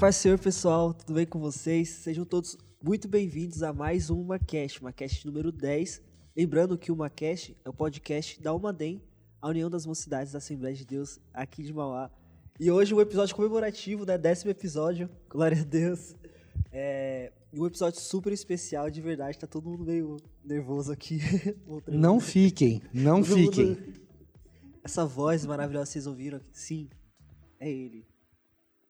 [0.00, 1.90] Paz Senhor, pessoal, tudo bem com vocês?
[1.90, 6.00] Sejam todos muito bem-vindos a mais um MaCast, MaCast número 10.
[6.34, 9.02] Lembrando que o MaCast é o podcast da Umadem,
[9.42, 12.10] a União das Mocidades da Assembleia de Deus aqui de Mauá.
[12.58, 14.16] E hoje um episódio comemorativo, né?
[14.16, 16.16] Décimo episódio, glória a Deus.
[16.72, 21.20] É um episódio super especial, de verdade, tá todo mundo meio nervoso aqui.
[21.86, 23.66] não fiquem, não todo fiquem.
[23.66, 24.00] Mundo...
[24.82, 26.88] Essa voz maravilhosa que vocês ouviram aqui, sim,
[27.60, 28.06] é ele.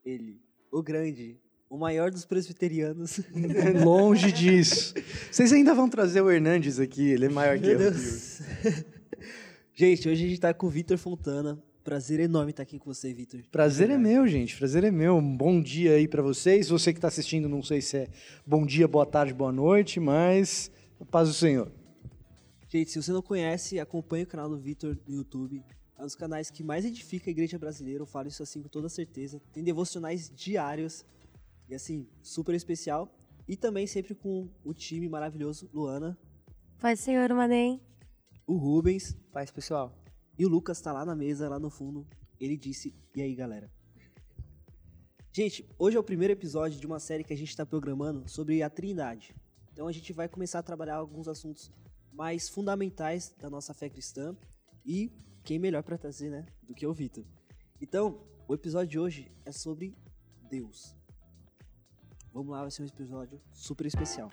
[0.05, 1.37] Ele o grande,
[1.69, 3.21] o maior dos presbiterianos.
[3.85, 4.95] Longe disso.
[5.31, 7.79] Vocês ainda vão trazer o Hernandes aqui, ele é maior que eu.
[9.75, 11.59] gente, hoje a gente está com o Vitor Fontana.
[11.83, 13.41] Prazer enorme estar aqui com você, Vitor.
[13.51, 14.57] Prazer é meu, gente.
[14.57, 15.17] Prazer é meu.
[15.17, 16.69] Um bom dia aí para vocês.
[16.69, 18.09] Você que está assistindo, não sei se é
[18.47, 20.71] bom dia, boa tarde, boa noite, mas
[21.11, 21.73] paz do Senhor.
[22.69, 25.65] Gente, se você não conhece, acompanhe o canal do Vitor no YouTube.
[26.01, 28.71] É um dos canais que mais edifica a igreja brasileira, eu falo isso assim com
[28.71, 29.39] toda certeza.
[29.53, 31.05] Tem devocionais diários
[31.69, 33.15] e assim, super especial.
[33.47, 36.19] E também sempre com o time maravilhoso, Luana.
[36.79, 37.83] Paz, Senhor, Manem.
[38.47, 39.15] O Rubens.
[39.31, 39.95] Paz, pessoal.
[40.39, 42.09] E o Lucas tá lá na mesa, lá no fundo.
[42.41, 43.71] Ele disse, e aí, galera?
[45.31, 48.63] Gente, hoje é o primeiro episódio de uma série que a gente está programando sobre
[48.63, 49.35] a Trindade.
[49.71, 51.71] Então a gente vai começar a trabalhar alguns assuntos
[52.11, 54.35] mais fundamentais da nossa fé cristã
[54.83, 55.13] e
[55.51, 57.25] quem melhor para trazer, né, do que o Vitor.
[57.81, 59.97] Então, o episódio de hoje é sobre
[60.49, 60.95] Deus.
[62.33, 64.31] Vamos lá, vai ser um episódio super especial.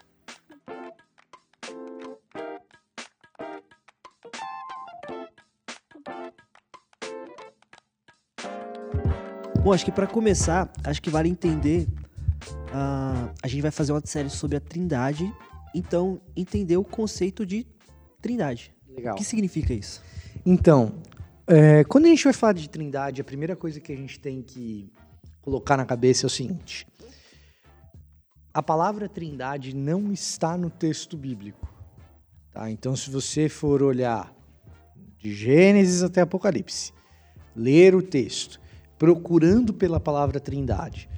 [9.64, 11.88] Bom, acho que para começar, acho que vale entender.
[12.68, 15.34] Uh, a gente vai fazer uma série sobre a Trindade,
[15.74, 17.66] então entender o conceito de
[18.22, 18.72] Trindade.
[18.88, 19.16] Legal.
[19.16, 20.00] O que significa isso?
[20.50, 20.94] Então,
[21.46, 24.42] é, quando a gente vai falar de trindade, a primeira coisa que a gente tem
[24.42, 24.90] que
[25.42, 26.88] colocar na cabeça é o seguinte:
[28.54, 31.68] a palavra trindade não está no texto bíblico.
[32.54, 32.72] Tá?
[32.72, 34.34] Então, se você for olhar
[35.18, 36.94] de Gênesis até Apocalipse,
[37.54, 38.58] ler o texto,
[38.98, 41.10] procurando pela palavra trindade,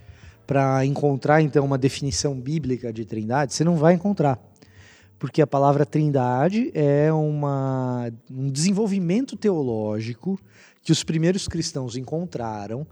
[0.48, 4.40] para encontrar então uma definição bíblica de trindade, você não vai encontrar
[5.20, 10.40] porque a palavra trindade é uma, um desenvolvimento teológico
[10.82, 12.88] que os primeiros cristãos encontraram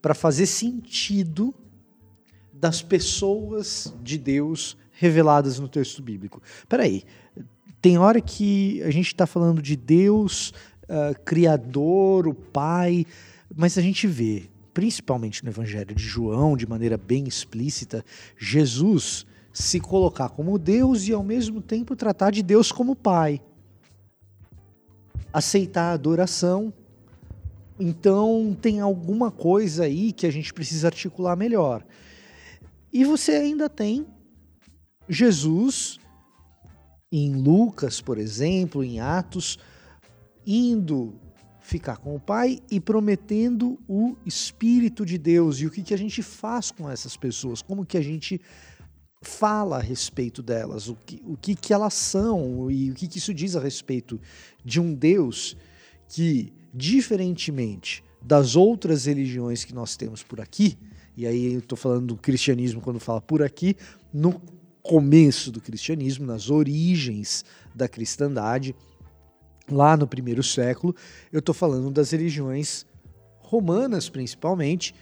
[0.00, 1.54] para fazer sentido
[2.52, 6.42] das pessoas de Deus reveladas no texto bíblico.
[6.68, 7.04] Peraí,
[7.80, 10.52] tem hora que a gente está falando de Deus,
[10.84, 13.06] uh, Criador, o Pai,
[13.56, 14.44] mas a gente vê,
[14.74, 18.04] principalmente no Evangelho de João, de maneira bem explícita,
[18.38, 23.40] Jesus se colocar como Deus e ao mesmo tempo tratar de Deus como Pai.
[25.32, 26.72] Aceitar a adoração.
[27.78, 31.84] Então tem alguma coisa aí que a gente precisa articular melhor.
[32.92, 34.06] E você ainda tem
[35.08, 35.98] Jesus
[37.10, 39.58] em Lucas, por exemplo, em Atos,
[40.46, 41.14] indo
[41.60, 45.60] ficar com o Pai e prometendo o Espírito de Deus.
[45.60, 47.62] E o que, que a gente faz com essas pessoas?
[47.62, 48.40] Como que a gente
[49.22, 53.18] fala a respeito delas, o que, o que, que elas são e o que, que
[53.18, 54.20] isso diz a respeito
[54.64, 55.56] de um Deus
[56.08, 60.76] que, diferentemente das outras religiões que nós temos por aqui,
[61.16, 63.76] e aí eu estou falando do cristianismo quando fala por aqui,
[64.12, 64.40] no
[64.82, 67.44] começo do cristianismo, nas origens
[67.74, 68.74] da cristandade,
[69.70, 70.94] lá no primeiro século,
[71.32, 72.86] eu estou falando das religiões
[73.40, 74.94] romanas, principalmente,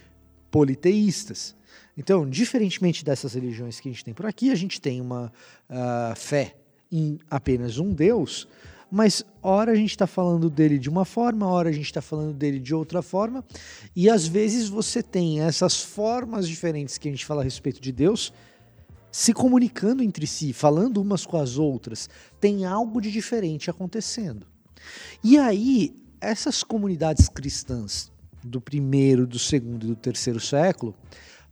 [0.49, 1.55] politeístas.
[1.97, 5.31] Então, diferentemente dessas religiões que a gente tem por aqui, a gente tem uma
[5.69, 6.55] uh, fé
[6.91, 8.47] em apenas um Deus,
[8.91, 12.33] mas ora a gente está falando dele de uma forma, ora a gente está falando
[12.33, 13.43] dele de outra forma,
[13.95, 17.91] e às vezes você tem essas formas diferentes que a gente fala a respeito de
[17.91, 18.33] Deus
[19.11, 22.09] se comunicando entre si, falando umas com as outras,
[22.39, 24.47] tem algo de diferente acontecendo.
[25.23, 28.11] E aí, essas comunidades cristãs
[28.43, 30.95] do primeiro, do segundo e do terceiro século,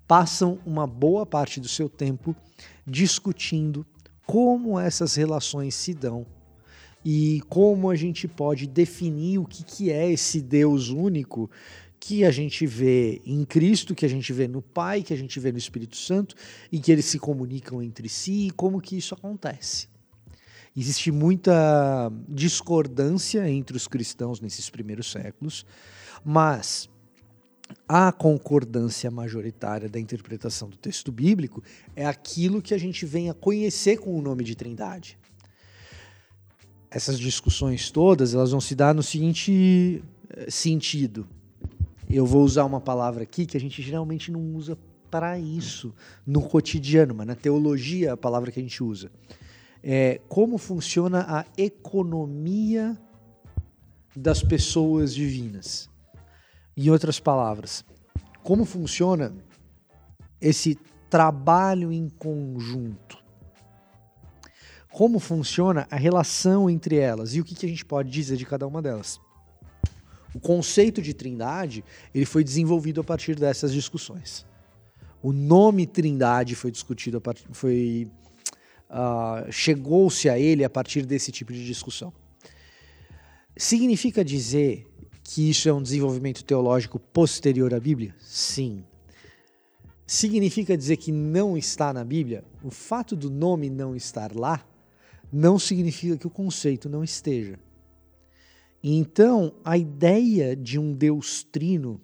[0.10, 2.36] passam uma boa parte do seu tempo
[2.84, 3.86] discutindo
[4.26, 6.26] como essas relações se dão
[7.06, 11.48] e como a gente pode definir o que, que é esse Deus único
[12.00, 15.40] que a gente vê em Cristo, que a gente vê no Pai, que a gente
[15.40, 16.34] vê no Espírito Santo
[16.72, 19.88] e que eles se comunicam entre si e como que isso acontece.
[20.76, 25.68] Existe muita discordância entre os cristãos nesses primeiros séculos,
[26.26, 26.90] mas
[27.88, 31.64] a concordância majoritária da interpretação do texto bíblico
[31.96, 35.18] é aquilo que a gente vem a conhecer com o nome de Trindade.
[36.92, 41.28] Essas discussões todas, elas vão se dar no seguinte eh, sentido.
[42.10, 44.78] Eu vou usar uma palavra aqui que a gente geralmente não usa
[45.10, 45.94] para isso
[46.26, 49.12] no cotidiano, mas na teologia, a palavra que a gente usa.
[49.84, 52.98] É como funciona a economia
[54.16, 55.89] das pessoas divinas.
[56.82, 57.84] Em outras palavras,
[58.42, 59.36] como funciona
[60.40, 60.80] esse
[61.10, 63.22] trabalho em conjunto?
[64.90, 68.66] Como funciona a relação entre elas e o que, a gente pode dizer de cada
[68.66, 69.20] uma delas?
[70.34, 71.84] O conceito de trindade
[72.16, 74.46] ele foi desenvolvido a partir dessas discussões.
[75.22, 78.10] O nome trindade foi discutido, a partir, foi
[78.90, 82.14] uh, chegou-se a ele a partir desse tipo de discussão.
[83.58, 84.89] Significa dizer
[85.32, 88.16] que isso é um desenvolvimento teológico posterior à Bíblia?
[88.20, 88.84] Sim.
[90.08, 92.44] Significa dizer que não está na Bíblia?
[92.64, 94.66] O fato do nome não estar lá
[95.32, 97.60] não significa que o conceito não esteja.
[98.84, 102.02] Então, a ideia de um Deus trino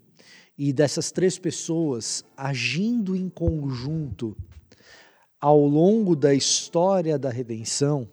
[0.56, 4.38] e dessas três pessoas agindo em conjunto
[5.42, 8.08] ao longo da história da redenção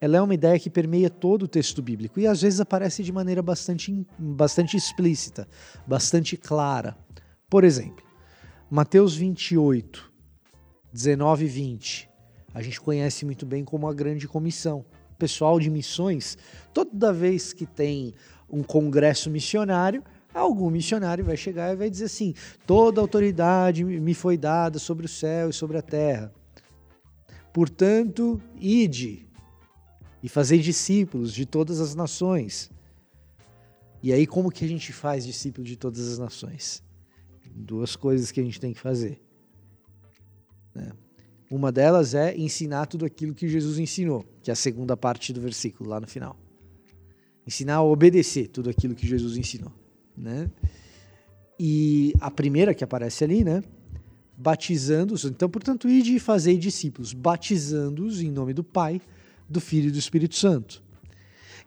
[0.00, 3.12] ela é uma ideia que permeia todo o texto bíblico e às vezes aparece de
[3.12, 5.48] maneira bastante, bastante explícita,
[5.86, 6.96] bastante clara.
[7.48, 8.04] Por exemplo,
[8.70, 10.12] Mateus 28,
[10.92, 12.10] 19 e 20,
[12.52, 14.84] a gente conhece muito bem como a grande comissão.
[15.12, 16.36] O pessoal de missões,
[16.74, 18.12] toda vez que tem
[18.50, 20.02] um congresso missionário,
[20.34, 22.34] algum missionário vai chegar e vai dizer assim:
[22.66, 26.32] toda autoridade me foi dada sobre o céu e sobre a terra.
[27.52, 29.26] Portanto, ide
[30.26, 32.68] e fazer discípulos de todas as nações.
[34.02, 36.82] E aí, como que a gente faz discípulo de todas as nações?
[37.54, 39.22] Duas coisas que a gente tem que fazer.
[40.74, 40.90] Né?
[41.48, 45.40] Uma delas é ensinar tudo aquilo que Jesus ensinou, que é a segunda parte do
[45.40, 46.36] versículo, lá no final.
[47.46, 49.72] Ensinar a obedecer tudo aquilo que Jesus ensinou.
[50.16, 50.50] Né?
[51.56, 53.62] E a primeira que aparece ali, né?
[54.36, 55.24] Batizando-os.
[55.24, 59.00] Então, portanto, ide e fazei discípulos, batizando-os em nome do Pai,
[59.48, 60.82] do Filho e do Espírito Santo.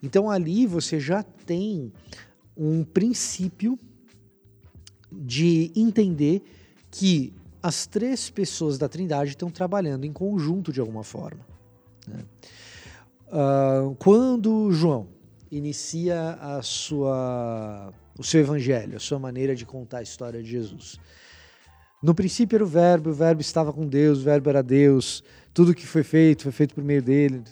[0.01, 1.91] Então ali você já tem
[2.55, 3.77] um princípio
[5.11, 6.43] de entender
[6.91, 11.45] que as três pessoas da Trindade estão trabalhando em conjunto de alguma forma.
[12.07, 12.23] Né?
[13.27, 15.07] Uh, quando João
[15.51, 20.99] inicia a sua, o seu evangelho, a sua maneira de contar a história de Jesus,
[22.01, 25.21] no princípio era o Verbo, o Verbo estava com Deus, o Verbo era Deus,
[25.53, 27.43] tudo que foi feito foi feito por meio dele.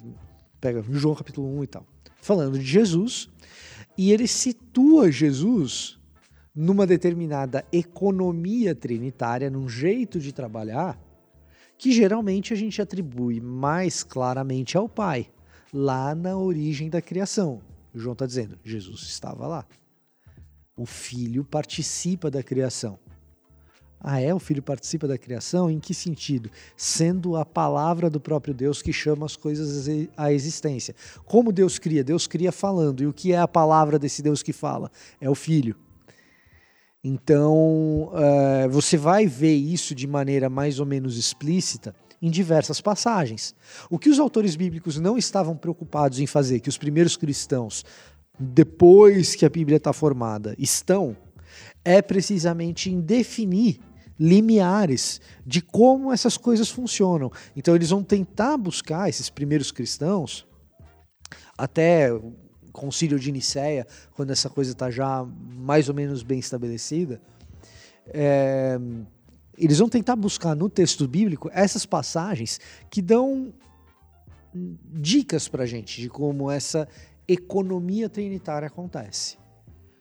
[0.59, 1.85] Pega João capítulo 1 e tal.
[2.21, 3.29] Falando de Jesus,
[3.97, 5.97] e ele situa Jesus
[6.55, 10.99] numa determinada economia trinitária, num jeito de trabalhar,
[11.77, 15.29] que geralmente a gente atribui mais claramente ao Pai,
[15.71, 17.61] lá na origem da criação.
[17.93, 19.65] João está dizendo, Jesus estava lá.
[20.75, 22.99] O Filho participa da criação.
[23.99, 24.33] Ah, é?
[24.33, 25.69] O Filho participa da criação?
[25.69, 26.49] Em que sentido?
[26.75, 30.95] Sendo a palavra do próprio Deus que chama as coisas à existência.
[31.25, 32.03] Como Deus cria?
[32.03, 33.01] Deus cria falando.
[33.01, 34.91] E o que é a palavra desse Deus que fala?
[35.19, 35.75] É o Filho.
[37.03, 43.55] Então, uh, você vai ver isso de maneira mais ou menos explícita em diversas passagens.
[43.89, 47.85] O que os autores bíblicos não estavam preocupados em fazer, que os primeiros cristãos,
[48.39, 51.15] depois que a Bíblia está formada, estão,
[51.85, 53.79] é precisamente em definir
[54.19, 57.31] limiares de como essas coisas funcionam.
[57.55, 60.47] Então eles vão tentar buscar esses primeiros cristãos
[61.57, 62.33] até o
[62.71, 67.19] concílio de Nicéia, quando essa coisa está já mais ou menos bem estabelecida,
[68.07, 68.77] é,
[69.57, 72.59] eles vão tentar buscar no texto bíblico essas passagens
[72.89, 73.51] que dão
[74.53, 76.87] dicas para gente de como essa
[77.27, 79.37] economia trinitária acontece.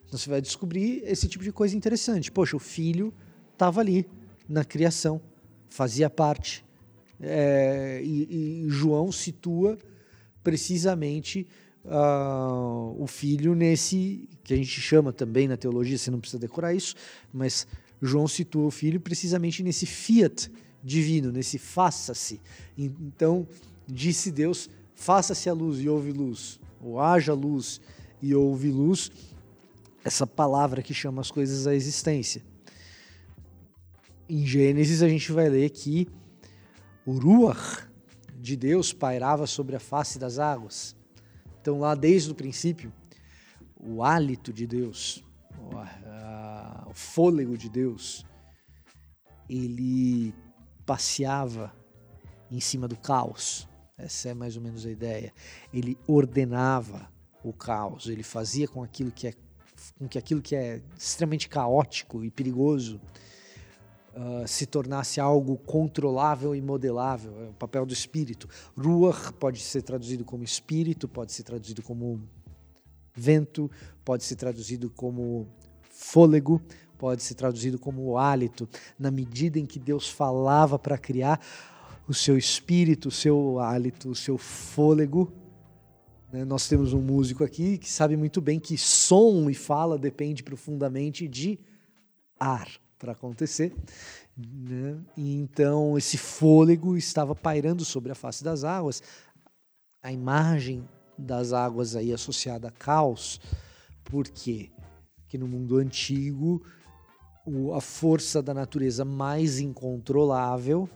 [0.06, 2.30] Então você vai descobrir esse tipo de coisa interessante.
[2.30, 3.12] Poxa, o filho
[3.56, 4.06] estava ali
[4.46, 5.20] na criação,
[5.70, 6.64] fazia parte.
[7.18, 9.78] É, e, e, João situa
[10.44, 11.46] precisamente
[11.86, 16.74] uh, o filho nesse que a gente chama também na teologia, você não precisa decorar
[16.74, 16.94] isso,
[17.32, 17.66] mas
[18.00, 20.52] João situa o filho precisamente nesse fiat
[20.84, 22.38] divino, nesse faça-se.
[22.76, 23.48] Então,
[23.88, 27.80] disse Deus: faça-se a luz e houve luz, ou haja luz
[28.20, 29.10] e houve luz,
[30.04, 32.42] essa palavra que chama as coisas à existência
[34.28, 36.08] em Gênesis a gente vai ler que
[37.04, 37.86] o Ruach
[38.34, 40.96] de Deus pairava sobre a face das águas.
[41.60, 42.92] Então, lá desde o princípio,
[43.76, 45.24] o hálito de Deus,
[45.58, 48.24] o, a, o fôlego de Deus,
[49.48, 50.34] ele
[50.84, 51.72] passeava
[52.50, 53.68] em cima do caos.
[53.98, 55.32] Essa é mais ou menos a ideia.
[55.72, 57.08] Ele ordenava
[57.42, 59.34] o caos, ele fazia com aquilo que é
[59.98, 63.00] com que aquilo que é extremamente caótico e perigoso
[64.16, 67.32] uh, se tornasse algo controlável e modelável.
[67.42, 68.48] É o papel do espírito.
[68.76, 72.20] Ruach pode ser traduzido como espírito, pode ser traduzido como
[73.14, 73.70] vento,
[74.04, 75.46] pode ser traduzido como
[75.90, 76.60] fôlego,
[76.98, 78.68] pode ser traduzido como hálito.
[78.98, 81.40] Na medida em que Deus falava para criar,
[82.08, 85.32] o seu espírito, o seu hálito, o seu fôlego.
[86.32, 86.44] Né?
[86.44, 91.26] Nós temos um músico aqui que sabe muito bem que som e fala depende profundamente
[91.26, 91.58] de
[92.38, 92.68] ar
[92.98, 93.74] para acontecer.
[94.36, 94.98] Né?
[95.16, 99.02] E então esse fôlego estava pairando sobre a face das águas.
[100.02, 100.88] A imagem
[101.18, 103.40] das águas aí associada a caos.
[104.04, 104.70] Porque
[105.34, 106.62] no mundo antigo
[107.74, 110.88] a força da natureza mais incontrolável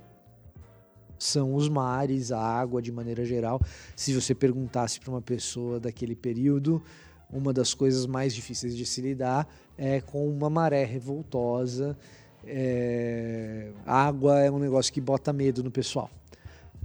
[1.18, 3.60] são os mares, a água de maneira geral.
[3.94, 6.82] Se você perguntasse para uma pessoa daquele período,
[7.32, 11.96] uma das coisas mais difíceis de se lidar é com uma maré revoltosa.
[12.44, 13.70] É...
[13.84, 16.10] água é um negócio que bota medo no pessoal.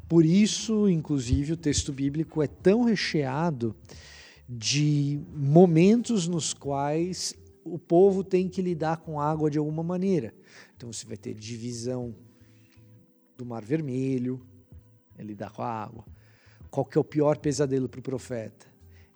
[0.08, 3.76] Por isso, inclusive, o texto bíblico é tão recheado
[4.48, 7.34] de momentos nos quais
[7.64, 10.34] o povo tem que lidar com água de alguma maneira.
[10.78, 12.16] Então você vai ter divisão
[13.36, 14.46] do Mar Vermelho,
[15.18, 16.06] é lidar com a água.
[16.70, 18.68] Qual que é o pior pesadelo para o profeta?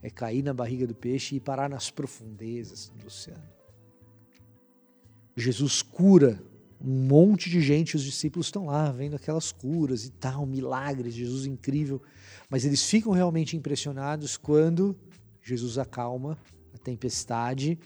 [0.02, 3.50] É cair na barriga do peixe e parar nas profundezas do oceano.
[5.36, 6.42] Jesus cura
[6.82, 11.46] um monte de gente, os discípulos estão lá vendo aquelas curas e tal, milagres, Jesus
[11.46, 12.02] incrível,
[12.50, 14.96] mas eles ficam realmente impressionados quando
[15.42, 16.38] Jesus acalma
[16.74, 17.78] a tempestade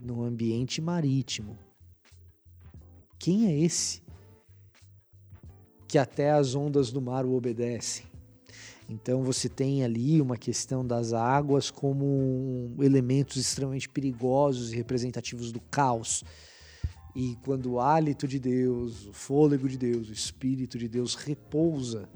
[0.00, 1.56] no ambiente marítimo.
[3.18, 4.02] Quem é esse
[5.86, 8.04] que até as ondas do mar o obedecem.
[8.88, 15.60] Então você tem ali uma questão das águas como elementos extremamente perigosos e representativos do
[15.60, 16.22] caos.
[17.14, 22.08] E quando o hálito de Deus, o fôlego de Deus, o Espírito de Deus repousa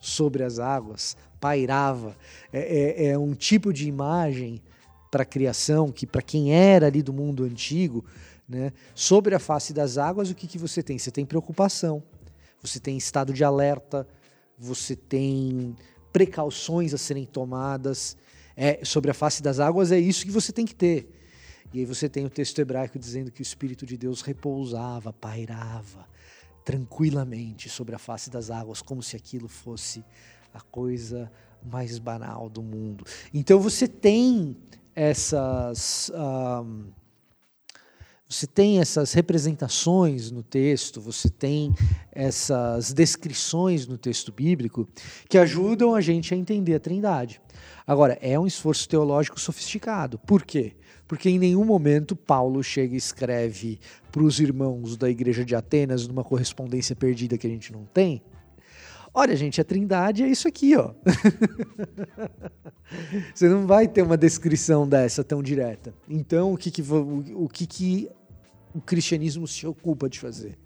[0.00, 2.16] sobre as águas, pairava,
[2.52, 4.60] é, é, é um tipo de imagem
[5.10, 8.04] para a criação que, para quem era ali do mundo antigo,
[8.48, 10.98] né, sobre a face das águas, o que, que você tem?
[10.98, 12.02] Você tem preocupação
[12.66, 14.06] você tem estado de alerta,
[14.58, 15.76] você tem
[16.12, 18.16] precauções a serem tomadas.
[18.56, 21.12] É, sobre a face das águas é isso que você tem que ter.
[21.74, 26.06] E aí você tem o texto hebraico dizendo que o Espírito de Deus repousava, pairava
[26.64, 30.04] tranquilamente sobre a face das águas, como se aquilo fosse
[30.52, 31.30] a coisa
[31.62, 33.04] mais banal do mundo.
[33.32, 34.56] Então você tem
[34.94, 36.10] essas.
[36.14, 36.86] Um,
[38.28, 41.72] você tem essas representações no texto, você tem
[42.10, 44.88] essas descrições no texto bíblico
[45.28, 47.40] que ajudam a gente a entender a Trindade.
[47.86, 50.18] Agora, é um esforço teológico sofisticado.
[50.18, 50.74] Por quê?
[51.06, 53.78] Porque em nenhum momento Paulo chega e escreve
[54.10, 58.22] para os irmãos da igreja de Atenas, numa correspondência perdida que a gente não tem.
[59.18, 60.92] Olha, gente, a Trindade é isso aqui, ó.
[63.34, 65.94] Você não vai ter uma descrição dessa tão direta.
[66.06, 68.10] Então, o que, que, o que, que
[68.74, 70.58] o cristianismo se ocupa de fazer.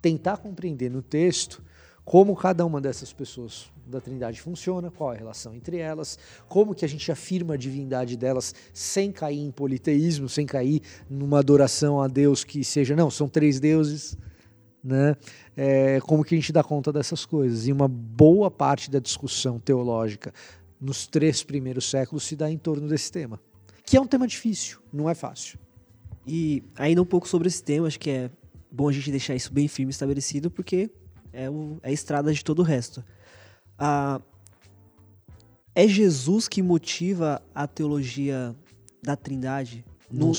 [0.00, 1.60] Tentar compreender no texto
[2.04, 6.16] como cada uma dessas pessoas da Trindade funciona, qual a relação entre elas,
[6.48, 11.40] como que a gente afirma a divindade delas sem cair em politeísmo, sem cair numa
[11.40, 14.16] adoração a Deus que seja, não, são três deuses,
[14.88, 15.14] né?
[15.56, 17.66] É, como que a gente dá conta dessas coisas.
[17.66, 20.32] E uma boa parte da discussão teológica
[20.80, 23.40] nos três primeiros séculos se dá em torno desse tema,
[23.84, 25.58] que é um tema difícil, não é fácil.
[26.26, 28.30] E ainda um pouco sobre esse tema, acho que é
[28.70, 30.90] bom a gente deixar isso bem firme estabelecido, porque
[31.32, 33.04] é, o, é a estrada de todo o resto.
[33.78, 34.20] Ah,
[35.74, 38.54] é Jesus que motiva a teologia
[39.02, 39.84] da Trindade?
[40.10, 40.32] No,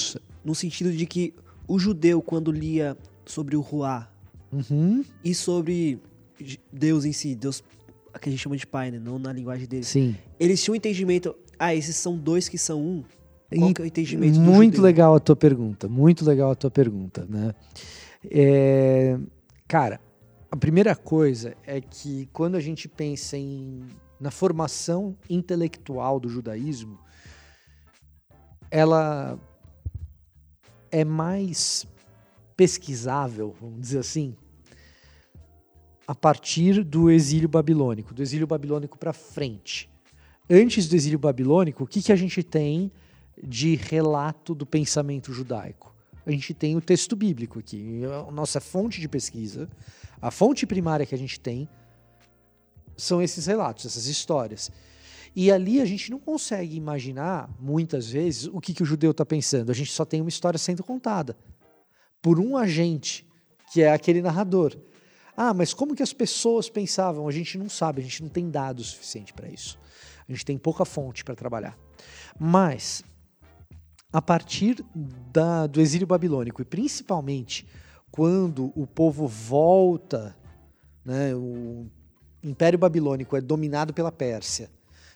[0.43, 1.33] no sentido de que
[1.67, 4.09] o judeu, quando lia sobre o Ruá
[4.51, 5.03] uhum.
[5.23, 5.99] e sobre
[6.71, 7.63] Deus em si, Deus
[8.19, 8.99] que a gente chama de Pai, né?
[8.99, 10.15] não na linguagem dele, Sim.
[10.39, 13.03] eles tinham um entendimento, ah, esses são dois que são um.
[13.55, 17.55] Qual é o entendimento Muito legal a tua pergunta, muito legal a tua pergunta, né?
[18.29, 19.17] É,
[19.67, 19.99] cara,
[20.51, 23.81] a primeira coisa é que quando a gente pensa em,
[24.19, 26.99] na formação intelectual do judaísmo,
[28.69, 29.39] ela
[30.91, 31.87] é mais
[32.59, 34.35] pesquisável, vamos dizer assim,
[36.05, 39.89] a partir do exílio babilônico, do exílio babilônico para frente.
[40.49, 42.91] Antes do exílio babilônico, o que, que a gente tem
[43.41, 45.95] de relato do pensamento judaico.
[46.25, 49.69] A gente tem o texto bíblico aqui, a nossa fonte de pesquisa,
[50.21, 51.65] a fonte primária que a gente tem
[52.97, 54.69] são esses relatos, essas histórias.
[55.33, 59.25] E ali a gente não consegue imaginar, muitas vezes, o que, que o judeu está
[59.25, 59.71] pensando.
[59.71, 61.37] A gente só tem uma história sendo contada
[62.21, 63.25] por um agente
[63.71, 64.75] que é aquele narrador.
[65.35, 67.27] Ah, mas como que as pessoas pensavam?
[67.27, 69.79] A gente não sabe, a gente não tem dados suficiente para isso.
[70.27, 71.77] A gente tem pouca fonte para trabalhar.
[72.37, 73.03] Mas,
[74.11, 74.83] a partir
[75.31, 77.65] da, do exílio babilônico, e principalmente
[78.11, 80.35] quando o povo volta,
[81.05, 81.87] né, o
[82.43, 84.69] Império Babilônico é dominado pela Pérsia.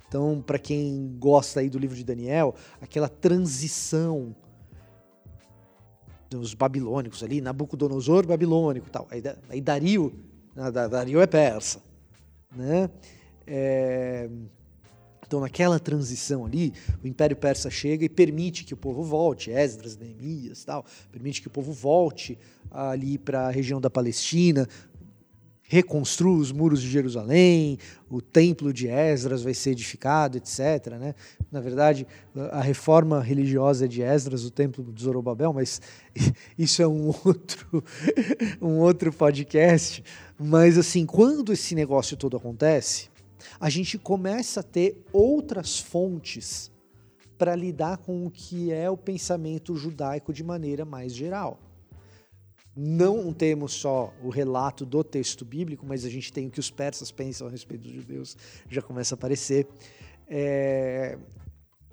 [0.07, 4.35] Então, para quem gosta aí do livro de Daniel, aquela transição
[6.39, 9.07] dos babilônicos ali, Nabucodonosor babilônico tal.
[9.09, 10.13] Aí, aí Dario,
[10.55, 11.81] né, Dario é persa,
[12.55, 12.89] né?
[13.45, 14.29] É,
[15.33, 16.71] então, naquela transição ali,
[17.03, 21.47] o Império Persa chega e permite que o povo volte, Esdras, Neemias, tal, permite que
[21.47, 22.37] o povo volte
[22.69, 24.67] ali para a região da Palestina,
[25.73, 30.93] reconstrua os muros de Jerusalém, o templo de Esdras vai ser edificado, etc.
[30.99, 31.15] Né?
[31.51, 32.05] Na verdade,
[32.51, 35.81] a reforma religiosa de Esdras, o templo de Zorobabel, mas
[36.55, 37.83] isso é um outro,
[38.61, 40.03] um outro podcast.
[40.37, 43.09] Mas assim, quando esse negócio todo acontece,
[43.59, 46.71] a gente começa a ter outras fontes
[47.35, 51.59] para lidar com o que é o pensamento judaico de maneira mais geral
[52.75, 56.71] não temos só o relato do texto bíblico, mas a gente tem o que os
[56.71, 58.35] persas pensam a respeito dos judeus,
[58.67, 59.67] já começa a aparecer.
[60.27, 61.17] É,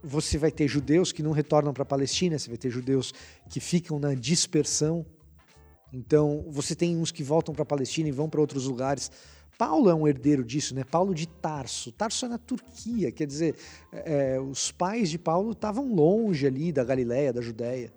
[0.03, 3.13] você vai ter judeus que não retornam para a Palestina, você vai ter judeus
[3.51, 5.05] que ficam na dispersão.
[5.93, 9.11] Então, você tem uns que voltam para a Palestina e vão para outros lugares.
[9.59, 10.85] Paulo é um herdeiro disso, né?
[10.85, 11.93] Paulo de Tarso.
[11.93, 13.57] Tarso é na Turquia, quer dizer,
[13.93, 17.93] é, os pais de Paulo estavam longe ali da Galiléia, da Judéia.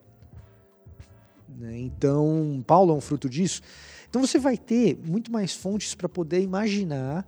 [1.58, 1.80] Né?
[1.80, 3.62] Então, Paulo é um fruto disso.
[4.10, 7.28] Então, você vai ter muito mais fontes para poder imaginar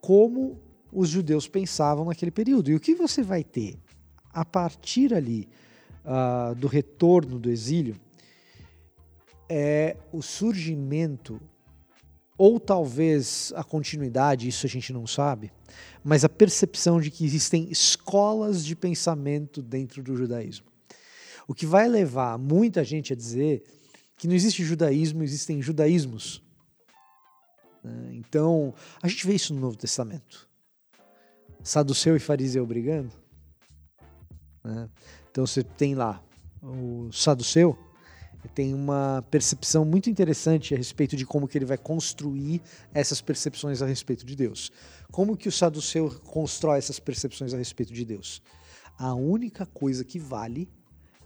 [0.00, 0.60] como
[0.92, 2.70] os judeus pensavam naquele período.
[2.70, 3.78] E o que você vai ter
[4.32, 5.48] a partir ali
[6.04, 7.96] uh, do retorno do exílio
[9.48, 11.40] é o surgimento,
[12.38, 15.52] ou talvez a continuidade, isso a gente não sabe,
[16.02, 20.71] mas a percepção de que existem escolas de pensamento dentro do judaísmo.
[21.52, 23.62] O que vai levar muita gente a dizer
[24.16, 26.42] que não existe judaísmo, existem judaísmos.
[27.84, 28.14] Né?
[28.14, 30.48] Então, a gente vê isso no Novo Testamento.
[31.62, 33.12] Saduceu e fariseu brigando.
[34.64, 34.88] Né?
[35.30, 36.24] Então, você tem lá
[36.62, 37.78] o Saduceu,
[38.54, 42.62] tem uma percepção muito interessante a respeito de como que ele vai construir
[42.94, 44.72] essas percepções a respeito de Deus.
[45.10, 48.40] Como que o Saduceu constrói essas percepções a respeito de Deus?
[48.96, 50.66] A única coisa que vale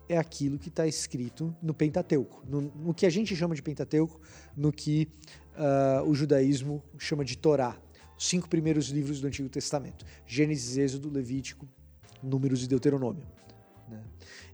[0.09, 4.21] é aquilo que está escrito no Pentateuco, no, no, que a gente chama de Pentateuco,
[4.57, 5.09] no que
[5.57, 7.77] uh, o judaísmo chama de Torá,
[8.16, 11.69] os cinco primeiros livros do Antigo Testamento: Gênesis, Êxodo, Levítico,
[12.23, 13.27] Números e Deuteronômio.
[13.88, 14.03] Né?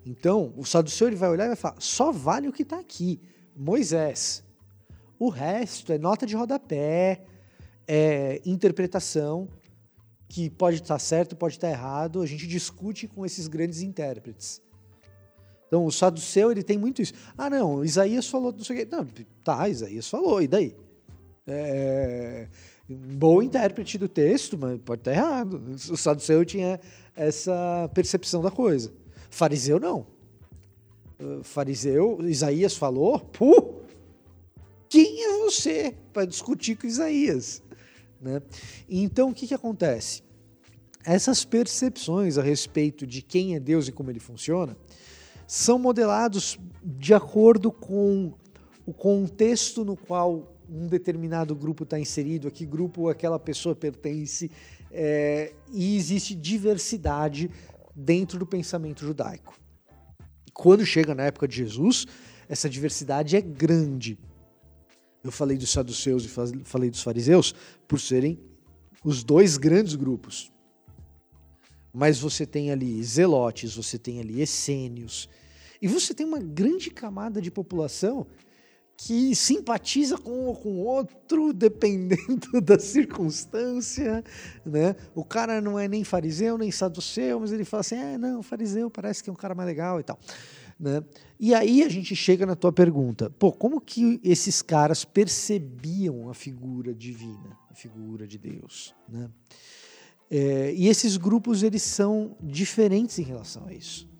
[0.05, 3.21] Então, o saduceu ele vai olhar e vai falar: só vale o que está aqui,
[3.55, 4.43] Moisés.
[5.19, 7.23] O resto é nota de rodapé,
[7.87, 9.49] é interpretação
[10.29, 12.23] que pode estar tá certo, pode estar tá errado.
[12.23, 14.63] A gente discute com esses grandes intérpretes.
[15.73, 17.15] Então, o saduceu, ele tem muito isso.
[17.37, 18.89] Ah, não, Isaías falou, não sei o quê.
[18.93, 19.09] Não,
[19.43, 20.77] tá, Isaías falou, e daí?
[21.47, 22.47] É,
[22.87, 25.63] bom intérprete do texto, mas pode estar errado.
[25.91, 26.79] O saduceu tinha
[27.17, 28.93] essa percepção da coisa.
[29.31, 30.07] Fariseu, não.
[31.43, 33.81] Fariseu, Isaías falou, puh,
[34.91, 37.63] quem é você para discutir com Isaías?
[38.21, 38.43] Né?
[38.87, 40.23] Então, o que, que acontece?
[41.03, 44.77] Essas percepções a respeito de quem é Deus e como ele funciona,
[45.55, 48.33] são modelados de acordo com
[48.87, 54.51] o contexto no qual um determinado grupo está inserido, a que grupo aquela pessoa pertence,
[54.91, 57.51] é, e existe diversidade
[57.95, 59.55] dentro do pensamento judaico.
[60.55, 62.07] Quando chega na época de Jesus,
[62.49, 64.19] essa diversidade é grande.
[65.23, 66.29] Eu falei dos saduceus e
[66.65, 67.55] falei dos fariseus
[67.87, 68.41] por serem
[69.05, 70.51] os dois grandes grupos.
[71.93, 75.29] Mas você tem ali zelotes, você tem ali essênios,
[75.83, 78.29] e você tem uma grande camada de população
[78.97, 84.23] que simpatiza com um com outro, dependendo da circunstância,
[84.65, 84.95] né?
[85.13, 88.89] O cara não é nem fariseu, nem saduceu, mas ele fala assim, é, não, fariseu
[88.89, 90.21] parece que é um cara mais legal e tal,
[90.79, 91.03] né?
[91.41, 96.35] E aí a gente chega na tua pergunta, pô, como que esses caras percebiam a
[96.35, 99.29] figura divina, a figura de Deus, né?
[100.31, 104.12] É, e esses grupos, eles são diferentes em relação a isso.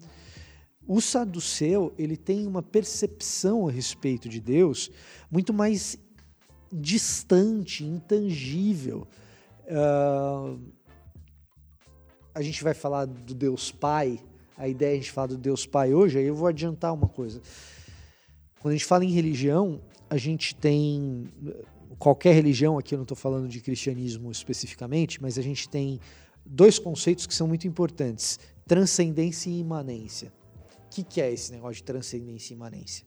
[0.87, 4.91] O saduceu, ele tem uma percepção a respeito de Deus
[5.31, 5.99] muito mais
[6.73, 9.07] distante, intangível.
[9.65, 10.59] Uh,
[12.35, 14.19] a gente vai falar do Deus Pai,
[14.57, 17.09] a ideia é a gente falar do Deus Pai hoje, aí eu vou adiantar uma
[17.09, 17.41] coisa.
[18.61, 21.29] Quando a gente fala em religião, a gente tem
[21.99, 26.01] qualquer religião, aqui eu não estou falando de cristianismo especificamente, mas a gente tem
[26.45, 30.33] dois conceitos que são muito importantes: transcendência e imanência.
[30.93, 33.07] Que, que é esse negócio de transcendência e imanência?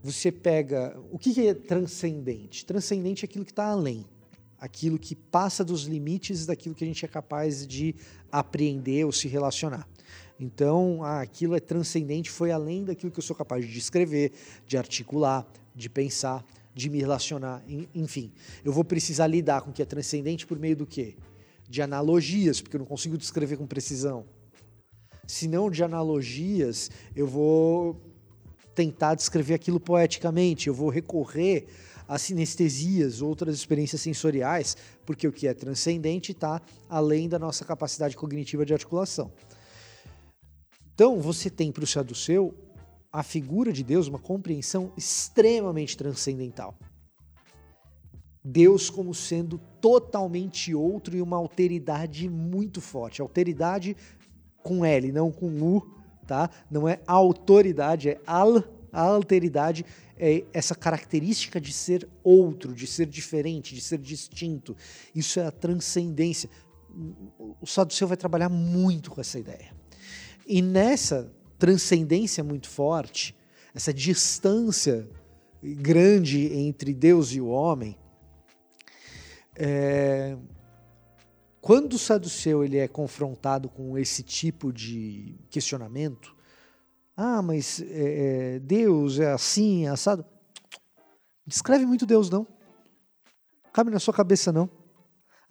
[0.00, 0.96] Você pega.
[1.10, 2.64] O que, que é transcendente?
[2.64, 4.06] Transcendente é aquilo que está além,
[4.56, 7.96] aquilo que passa dos limites daquilo que a gente é capaz de
[8.30, 9.88] apreender ou se relacionar.
[10.38, 14.30] Então, ah, aquilo é transcendente, foi além daquilo que eu sou capaz de escrever,
[14.68, 18.30] de articular, de pensar, de me relacionar, enfim.
[18.64, 21.16] Eu vou precisar lidar com o que é transcendente por meio do quê?
[21.68, 24.35] De analogias, porque eu não consigo descrever com precisão.
[25.26, 28.00] Se não de analogias, eu vou
[28.74, 31.66] tentar descrever aquilo poeticamente, eu vou recorrer
[32.06, 38.16] a sinestesias, outras experiências sensoriais, porque o que é transcendente está além da nossa capacidade
[38.16, 39.32] cognitiva de articulação.
[40.94, 42.54] Então, você tem para o saduceu
[43.12, 46.78] a figura de Deus, uma compreensão extremamente transcendental.
[48.44, 53.20] Deus como sendo totalmente outro e uma alteridade muito forte.
[53.20, 53.96] Alteridade
[54.66, 55.86] com L, não com U,
[56.26, 56.50] tá?
[56.68, 59.86] Não é autoridade, é al, a alteridade
[60.18, 64.76] é essa característica de ser outro, de ser diferente, de ser distinto.
[65.14, 66.50] Isso é a transcendência.
[67.60, 69.70] O Saduceu vai trabalhar muito com essa ideia.
[70.46, 73.36] E nessa transcendência muito forte,
[73.74, 75.08] essa distância
[75.62, 77.96] grande entre Deus e o homem,
[79.54, 80.36] é,
[81.66, 86.32] quando o saduceu ele é confrontado com esse tipo de questionamento,
[87.16, 90.24] ah, mas é, é Deus é assim, é assado.
[91.44, 92.46] Descreve muito Deus, não.
[93.72, 94.70] Cabe na sua cabeça, não.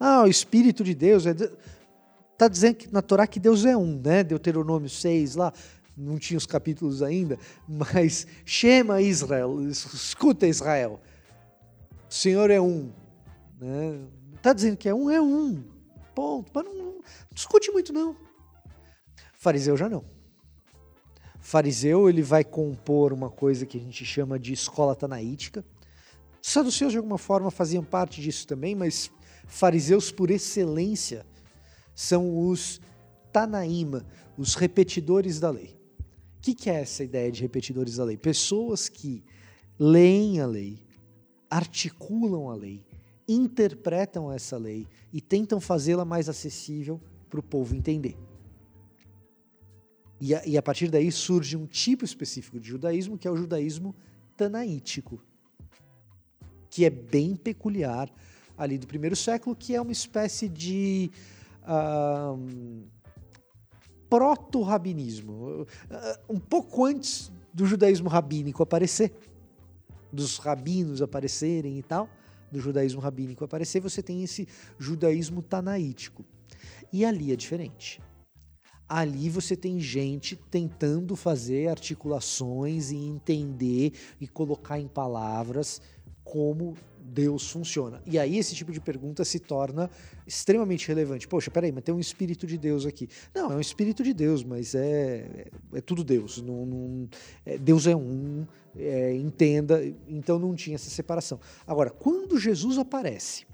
[0.00, 1.32] Ah, o Espírito de Deus é.
[2.32, 4.24] Está dizendo que na Torá que Deus é um, né?
[4.24, 5.52] Deuteronômio 6 lá,
[5.94, 10.98] não tinha os capítulos ainda, mas Shema Israel, escuta Israel,
[12.08, 12.90] o Senhor é um.
[13.60, 14.00] Né?
[14.40, 15.75] Tá dizendo que é um, é um.
[16.16, 16.50] Ponto.
[16.54, 17.00] Mas não, não
[17.30, 18.16] discute muito, não.
[19.34, 20.02] Fariseu já não.
[21.38, 25.62] Fariseu ele vai compor uma coisa que a gente chama de escola tanaítica.
[26.40, 29.10] Saduceus de alguma forma faziam parte disso também, mas
[29.46, 31.26] fariseus por excelência
[31.94, 32.80] são os
[33.30, 34.06] Tanaíma,
[34.38, 35.78] os repetidores da lei.
[36.38, 38.16] O que, que é essa ideia de repetidores da lei?
[38.16, 39.22] Pessoas que
[39.78, 40.78] leem a lei,
[41.50, 42.82] articulam a lei,
[43.28, 48.16] interpretam essa lei e tentam fazê-la mais acessível para o povo entender.
[50.20, 53.36] E a, e a, partir daí surge um tipo específico de judaísmo, que é o
[53.36, 53.94] judaísmo
[54.36, 55.20] tanaítico,
[56.70, 58.10] que é bem peculiar
[58.56, 61.10] ali do primeiro século, que é uma espécie de
[64.08, 69.12] proto-rabinismo, ah, um pouco antes do judaísmo rabínico aparecer,
[70.12, 72.08] dos rabinos aparecerem e tal,
[72.50, 74.46] do judaísmo rabínico aparecer, você tem esse
[74.78, 76.24] judaísmo tanaítico.
[76.92, 78.00] E ali é diferente.
[78.88, 85.82] Ali você tem gente tentando fazer articulações e entender e colocar em palavras
[86.22, 86.74] como
[87.06, 88.02] Deus funciona?
[88.04, 89.88] E aí esse tipo de pergunta se torna
[90.26, 91.28] extremamente relevante.
[91.28, 93.08] Poxa, peraí, mas tem um espírito de Deus aqui.
[93.34, 96.42] Não, é um espírito de Deus, mas é, é tudo Deus.
[96.42, 97.08] Não, não
[97.44, 99.82] é, Deus é um, é, entenda.
[100.08, 101.38] Então não tinha essa separação.
[101.66, 103.46] Agora, quando Jesus aparece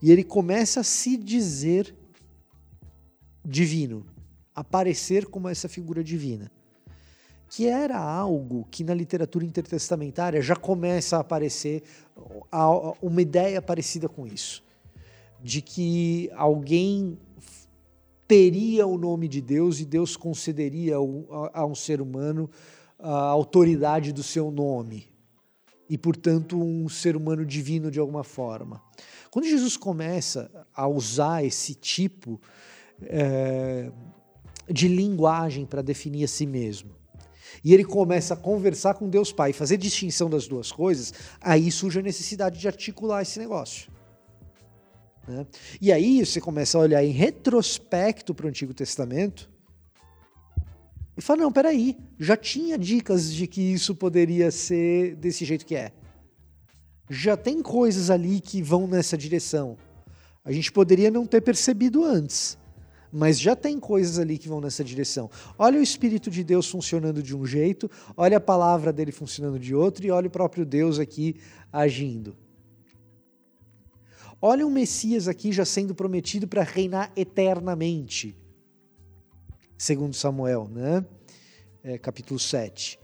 [0.00, 1.94] e ele começa a se dizer
[3.44, 4.06] divino,
[4.54, 6.50] aparecer como essa figura divina,
[7.54, 11.84] que era algo que na literatura intertestamentária já começa a aparecer
[13.00, 14.60] uma ideia parecida com isso,
[15.40, 17.16] de que alguém
[18.26, 22.50] teria o nome de Deus e Deus concederia a um ser humano
[22.98, 25.06] a autoridade do seu nome
[25.88, 28.82] e, portanto, um ser humano divino de alguma forma.
[29.30, 32.40] Quando Jesus começa a usar esse tipo
[33.02, 33.92] é,
[34.68, 37.03] de linguagem para definir a si mesmo,
[37.64, 41.98] e ele começa a conversar com Deus Pai, fazer distinção das duas coisas, aí surge
[41.98, 43.90] a necessidade de articular esse negócio.
[45.26, 45.46] Né?
[45.80, 49.50] E aí você começa a olhar em retrospecto para o Antigo Testamento
[51.16, 55.74] e fala: não, peraí, já tinha dicas de que isso poderia ser desse jeito que
[55.74, 55.90] é.
[57.08, 59.78] Já tem coisas ali que vão nessa direção.
[60.44, 62.58] A gente poderia não ter percebido antes
[63.14, 65.30] mas já tem coisas ali que vão nessa direção.
[65.56, 69.72] Olha o Espírito de Deus funcionando de um jeito, olha a palavra dele funcionando de
[69.72, 71.36] outro e olha o próprio Deus aqui
[71.72, 72.36] agindo.
[74.42, 78.36] Olha o Messias aqui já sendo prometido para reinar eternamente,
[79.78, 81.06] segundo Samuel, né?
[81.84, 82.98] É, capítulo 7.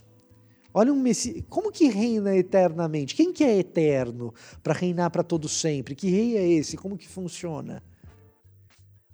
[0.74, 1.44] Olha um Messias.
[1.48, 3.14] Como que reina eternamente?
[3.14, 5.94] Quem que é eterno para reinar para todo sempre?
[5.94, 6.76] Que rei é esse?
[6.76, 7.82] Como que funciona?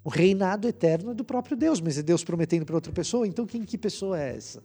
[0.06, 3.26] O reinado eterno é do próprio Deus, mas é Deus prometendo para outra pessoa.
[3.26, 4.62] Então, quem que pessoa é essa?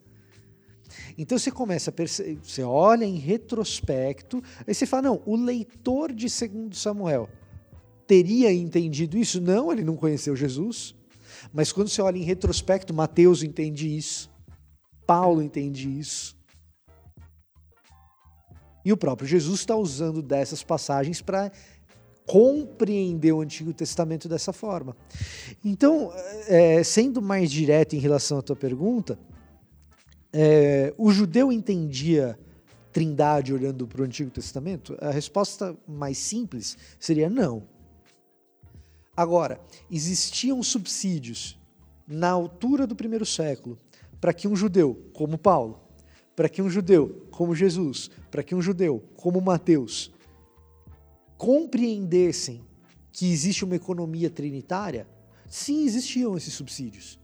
[1.18, 6.14] Então você começa a perceber, você olha em retrospecto, aí você fala: não, o leitor
[6.14, 7.28] de 2 Samuel
[8.06, 9.42] teria entendido isso?
[9.42, 10.94] Não, ele não conheceu Jesus.
[11.52, 14.30] Mas quando você olha em retrospecto, Mateus entende isso,
[15.08, 16.38] Paulo entende isso.
[18.86, 21.52] E o próprio Jesus está usando dessas passagens para
[22.26, 24.96] compreender o Antigo Testamento dessa forma.
[25.64, 26.12] Então,
[26.48, 29.20] é, sendo mais direto em relação à tua pergunta,
[30.32, 32.40] é, o judeu entendia
[32.92, 34.98] trindade olhando para o Antigo Testamento?
[35.02, 37.64] A resposta mais simples seria não.
[39.16, 41.60] Agora, existiam subsídios
[42.08, 43.78] na altura do primeiro século
[44.20, 45.80] para que um judeu, como Paulo,
[46.36, 50.12] para que um judeu como Jesus, para que um judeu como Mateus
[51.42, 52.62] compreendessem
[53.12, 55.08] que existe uma economia trinitária,
[55.50, 57.18] sim, existiam esses subsídios.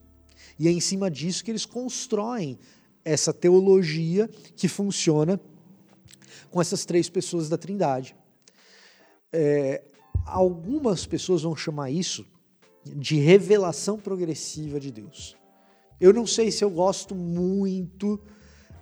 [0.58, 2.58] E é em cima disso que eles constroem
[3.06, 5.39] essa teologia que funciona
[6.49, 8.15] com essas três pessoas da Trindade.
[9.32, 9.84] É,
[10.25, 12.25] algumas pessoas vão chamar isso
[12.84, 15.38] de revelação progressiva de Deus.
[16.01, 18.19] Eu não sei se eu gosto muito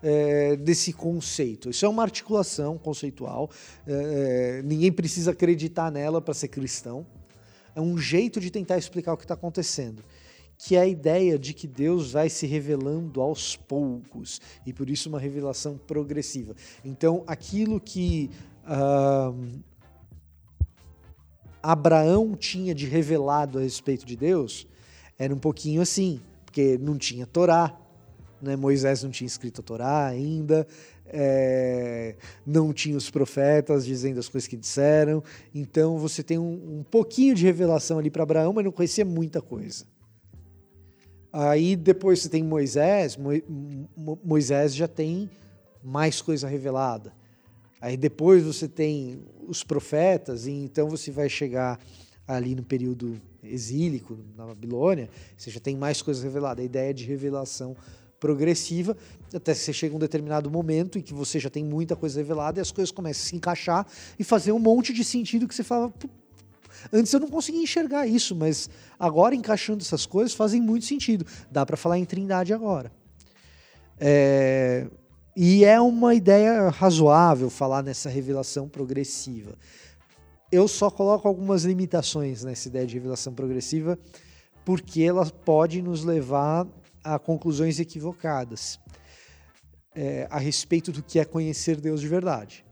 [0.01, 1.69] é, desse conceito.
[1.69, 3.49] Isso é uma articulação conceitual,
[3.87, 7.05] é, é ninguém precisa acreditar nela para ser cristão.
[7.75, 10.03] É um jeito de tentar explicar o que está acontecendo
[10.57, 15.09] que é a ideia de que Deus vai se revelando aos poucos e por isso
[15.09, 16.55] uma revelação progressiva.
[16.83, 18.29] Então, aquilo que
[18.63, 19.61] uh,
[21.61, 24.67] Abraão tinha de revelado a respeito de Deus
[25.17, 27.75] era um pouquinho assim, porque não tinha Torá,
[28.45, 28.55] né?
[28.55, 30.65] Moisés não tinha escrito a Torá ainda,
[31.07, 35.23] é, não tinha os profetas dizendo as coisas que disseram.
[35.53, 39.41] Então você tem um, um pouquinho de revelação ali para Abraão, mas não conhecia muita
[39.41, 39.85] coisa.
[41.33, 45.29] Aí depois você tem Moisés, Mo, Moisés já tem
[45.83, 47.11] mais coisa revelada.
[47.81, 51.79] Aí depois você tem os profetas, e então você vai chegar
[52.27, 56.63] ali no período exílico, na Babilônia, você já tem mais coisas reveladas.
[56.63, 57.75] A ideia de revelação
[58.19, 58.95] progressiva,
[59.33, 62.19] até que você chega a um determinado momento em que você já tem muita coisa
[62.19, 65.55] revelada e as coisas começam a se encaixar e fazer um monte de sentido que
[65.55, 65.93] você fala.
[66.91, 71.25] Antes eu não conseguia enxergar isso, mas agora encaixando essas coisas fazem muito sentido.
[71.51, 72.91] Dá para falar em trindade agora.
[73.99, 74.87] É,
[75.35, 79.53] e é uma ideia razoável falar nessa revelação progressiva.
[80.51, 83.97] Eu só coloco algumas limitações nessa ideia de revelação progressiva,
[84.63, 86.65] porque ela pode nos levar
[87.05, 88.79] a conclusões equivocadas
[89.93, 92.65] é, a respeito do que é conhecer Deus de verdade.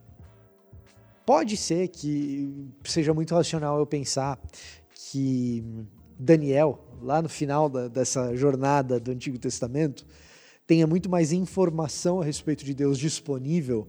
[1.24, 4.38] Pode ser que seja muito racional eu pensar
[4.93, 5.63] que
[6.19, 10.06] Daniel, lá no final da, dessa jornada do Antigo Testamento,
[10.65, 13.88] tenha muito mais informação a respeito de Deus disponível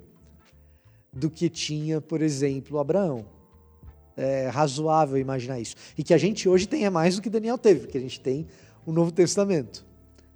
[1.10, 3.26] do que tinha, por exemplo, Abraão.
[4.16, 5.74] É razoável imaginar isso.
[5.96, 8.46] E que a gente hoje tenha mais do que Daniel teve, porque a gente tem
[8.86, 9.84] o Novo Testamento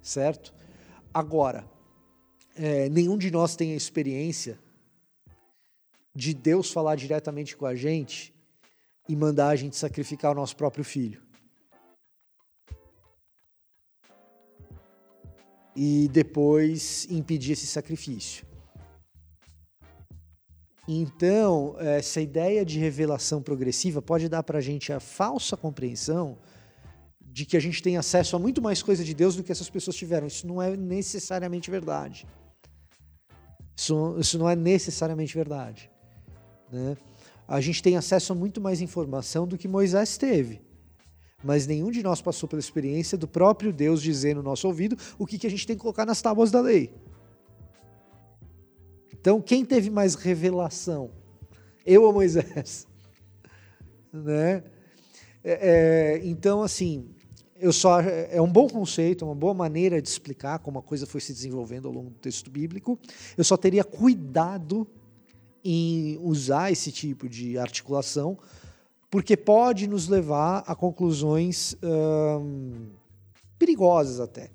[0.01, 0.53] certo?
[1.13, 1.69] Agora,
[2.55, 4.59] é, nenhum de nós tem a experiência
[6.13, 8.33] de Deus falar diretamente com a gente
[9.07, 11.21] e mandar a gente sacrificar o nosso próprio filho.
[15.75, 18.45] E depois impedir esse sacrifício.
[20.87, 26.37] Então, essa ideia de revelação progressiva pode dar para a gente a falsa compreensão
[27.39, 29.69] de que a gente tem acesso a muito mais coisa de Deus do que essas
[29.69, 30.27] pessoas tiveram.
[30.27, 32.27] Isso não é necessariamente verdade.
[33.73, 35.89] Isso, isso não é necessariamente verdade.
[36.69, 36.97] Né?
[37.47, 40.61] A gente tem acesso a muito mais informação do que Moisés teve.
[41.41, 45.25] Mas nenhum de nós passou pela experiência do próprio Deus dizer no nosso ouvido o
[45.25, 46.93] que, que a gente tem que colocar nas tábuas da lei.
[49.13, 51.09] Então, quem teve mais revelação?
[51.85, 52.85] Eu ou Moisés?
[54.11, 54.61] né?
[55.41, 57.15] É, é, então, assim,
[57.59, 61.19] eu só é um bom conceito, uma boa maneira de explicar como a coisa foi
[61.19, 62.97] se desenvolvendo ao longo do texto bíblico.
[63.37, 64.87] Eu só teria cuidado
[65.63, 68.37] em usar esse tipo de articulação,
[69.11, 72.87] porque pode nos levar a conclusões hum,
[73.57, 74.49] perigosas até.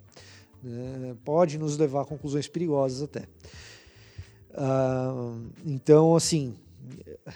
[0.63, 1.15] Né?
[1.23, 3.27] Pode nos levar a conclusões perigosas até.
[4.57, 6.55] Hum, então, assim,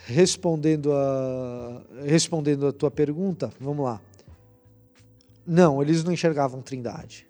[0.06, 4.00] respondendo a, respondendo a tua pergunta, vamos lá.
[5.52, 7.26] Não, eles não enxergavam trindade.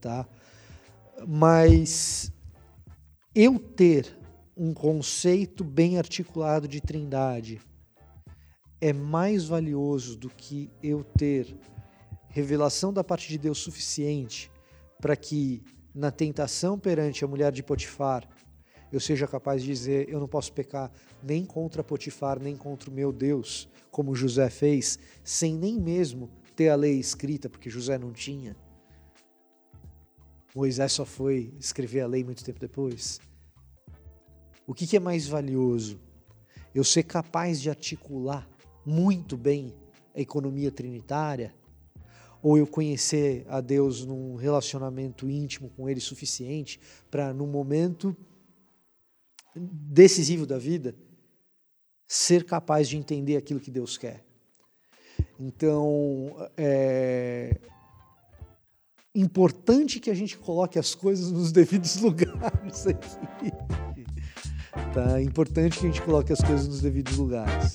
[0.00, 0.24] Tá?
[1.26, 2.32] Mas
[3.34, 4.16] eu ter
[4.56, 7.60] um conceito bem articulado de trindade
[8.80, 11.58] é mais valioso do que eu ter
[12.28, 14.48] revelação da parte de Deus suficiente
[15.00, 15.60] para que
[15.92, 18.28] na tentação perante a mulher de Potifar
[18.92, 20.88] eu seja capaz de dizer: eu não posso pecar
[21.20, 26.68] nem contra Potifar, nem contra o meu Deus, como José fez, sem nem mesmo ter
[26.68, 28.56] a lei escrita, porque José não tinha.
[30.54, 33.20] Moisés só foi escrever a lei muito tempo depois.
[34.66, 36.00] O que, é mais valioso?
[36.74, 38.48] Eu ser capaz de articular
[38.86, 39.74] muito bem
[40.14, 41.54] a economia trinitária?
[42.40, 46.78] Ou eu conhecer a Deus num relacionamento íntimo com Ele suficiente
[47.10, 48.16] para, no momento
[49.56, 50.94] decisivo da vida,
[52.06, 54.24] ser capaz de entender aquilo que Deus quer?
[55.38, 57.60] Então, é
[59.14, 63.50] importante que a gente coloque as coisas nos devidos lugares aqui.
[64.92, 65.20] Tá?
[65.20, 67.72] É importante que a gente coloque as coisas nos devidos lugares.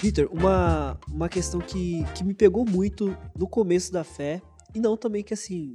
[0.00, 4.40] Vitor, uma, uma questão que, que me pegou muito no começo da fé,
[4.74, 5.74] e não também que assim,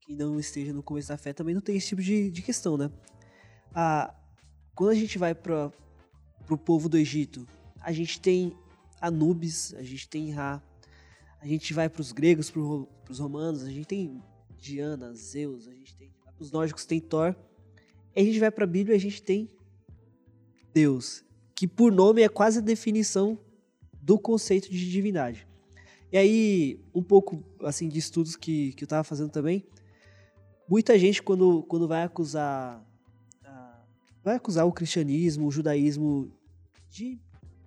[0.00, 2.76] que não esteja no começo da fé, também não tem esse tipo de, de questão,
[2.76, 2.88] né?
[4.74, 5.72] Quando a gente vai para
[6.48, 7.46] o povo do Egito,
[7.80, 8.56] a gente tem
[9.00, 10.62] Anubis, a gente tem Ra,
[11.40, 14.22] a gente vai para os gregos, para os romanos, a gente tem
[14.56, 17.34] Diana, Zeus, a gente tem os nórdicos tem Thor,
[18.14, 19.48] e a gente vai para a Bíblia, a gente tem
[20.72, 23.38] Deus, que por nome é quase a definição
[24.00, 25.46] do conceito de divindade.
[26.10, 29.66] E aí, um pouco assim de estudos que, que eu estava fazendo também,
[30.68, 32.84] muita gente quando, quando vai acusar
[34.28, 36.30] vai acusar o cristianismo, o judaísmo
[36.90, 37.18] de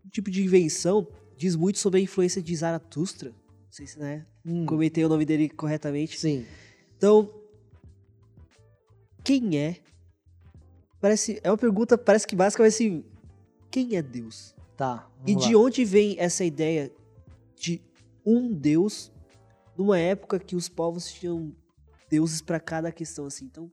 [0.05, 3.29] um tipo de invenção, diz muito sobre a influência de Zaratustra.
[3.29, 4.65] Não sei se né, hum.
[4.65, 6.19] comentei o nome dele corretamente.
[6.19, 6.45] Sim.
[6.97, 7.33] Então,
[9.23, 9.77] quem é?
[10.99, 13.03] Parece é uma pergunta, parece que básica, mas assim,
[13.71, 14.55] quem é Deus?
[14.77, 15.09] Tá.
[15.25, 15.39] E lá.
[15.39, 16.91] de onde vem essa ideia
[17.55, 17.81] de
[18.23, 19.11] um Deus
[19.75, 21.55] numa época que os povos tinham
[22.07, 23.45] deuses para cada questão assim?
[23.45, 23.71] Então,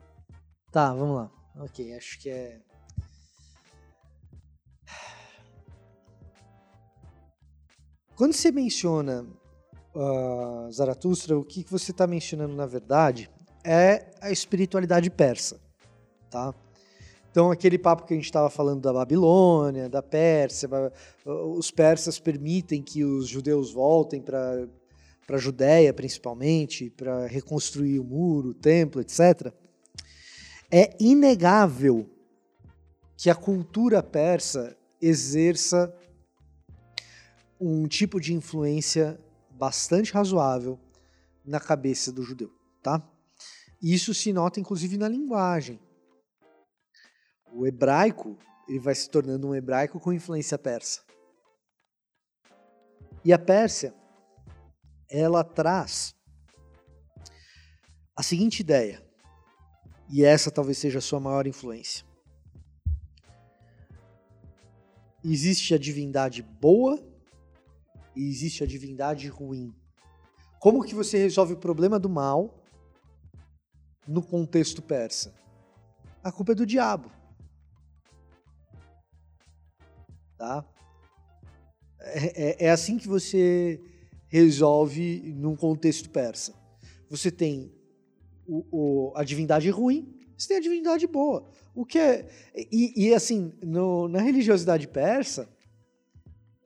[0.72, 1.31] tá, vamos lá.
[1.61, 2.62] OK, acho que é
[8.18, 9.24] Quando você menciona
[9.94, 13.31] uh, Zaratustra, o que você está mencionando na verdade
[13.62, 15.61] é a espiritualidade persa,
[16.28, 16.52] tá?
[17.31, 20.68] Então, aquele papo que a gente estava falando da Babilônia, da Pérsia,
[21.24, 24.66] os persas permitem que os judeus voltem para
[25.31, 29.52] a Judéia, principalmente, para reconstruir o muro, o templo, etc.
[30.72, 32.11] É inegável
[33.16, 35.94] que a cultura persa exerça
[37.61, 40.79] um tipo de influência bastante razoável
[41.44, 43.03] na cabeça do judeu, tá?
[43.83, 45.81] Isso se nota inclusive na linguagem.
[47.53, 51.03] O hebraico ele vai se tornando um hebraico com influência persa.
[53.25, 53.94] E a Pérsia,
[55.11, 56.14] ela traz
[58.14, 59.03] a seguinte ideia,
[60.11, 62.05] e essa talvez seja a sua maior influência.
[65.25, 67.03] Existe a divindade boa
[68.18, 69.72] e existe a divindade ruim.
[70.59, 72.61] Como que você resolve o problema do mal
[74.09, 75.33] no contexto persa?
[76.20, 77.12] A culpa é do diabo.
[80.37, 80.66] Tá?
[82.00, 83.81] É, é, é assim que você
[84.26, 86.52] resolve num contexto persa.
[87.09, 87.72] Você tem
[88.44, 91.48] o, o, a divindade ruim, você tem a divindade boa.
[91.72, 95.49] O que é e, e assim no, na religiosidade persa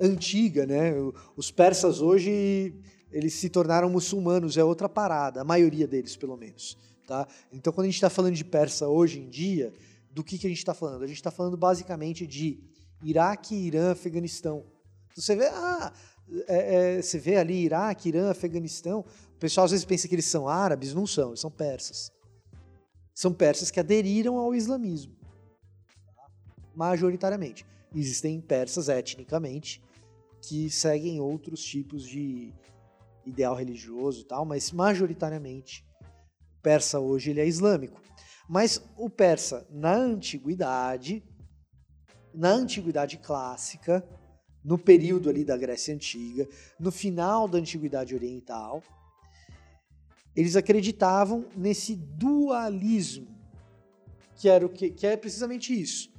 [0.03, 0.93] antiga, né?
[1.37, 2.75] Os persas hoje
[3.11, 6.77] eles se tornaram muçulmanos, é outra parada, a maioria deles pelo menos,
[7.07, 7.27] tá?
[7.53, 9.73] Então quando a gente está falando de persa hoje em dia,
[10.11, 11.03] do que, que a gente está falando?
[11.03, 12.61] A gente está falando basicamente de
[13.03, 14.65] Iraque, Irã, Afeganistão.
[15.11, 15.93] Então, você vê, ah,
[16.47, 19.01] é, é, você vê ali Iraque, Irã, Afeganistão.
[19.35, 22.13] O pessoal às vezes pensa que eles são árabes, não são, eles são persas.
[23.15, 25.15] São persas que aderiram ao islamismo,
[26.15, 26.31] tá?
[26.75, 27.67] majoritariamente.
[27.95, 29.83] Existem persas etnicamente
[30.43, 32.53] que seguem outros tipos de
[33.24, 35.86] ideal religioso e tal, mas majoritariamente
[36.59, 38.01] o persa hoje ele é islâmico.
[38.49, 41.22] Mas o persa na antiguidade,
[42.34, 44.07] na antiguidade clássica,
[44.64, 48.82] no período ali da Grécia antiga, no final da antiguidade oriental,
[50.34, 53.28] eles acreditavam nesse dualismo,
[54.36, 56.11] que era o que, que é precisamente isso.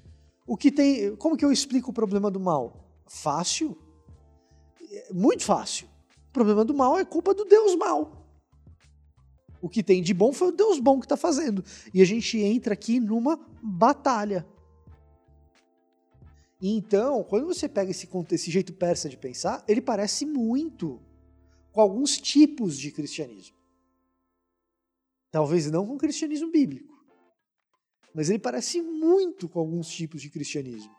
[0.45, 2.89] O que tem, como que eu explico o problema do mal?
[3.07, 3.77] Fácil,
[5.11, 5.87] muito fácil.
[6.31, 8.23] problema do mal é culpa do Deus mal.
[9.61, 11.63] O que tem de bom foi o Deus bom que está fazendo.
[11.93, 14.45] E a gente entra aqui numa batalha.
[16.61, 21.01] Então, quando você pega esse, esse jeito persa de pensar, ele parece muito
[21.71, 23.55] com alguns tipos de cristianismo.
[25.31, 26.93] Talvez não com o cristianismo bíblico,
[28.13, 30.93] mas ele parece muito com alguns tipos de cristianismo.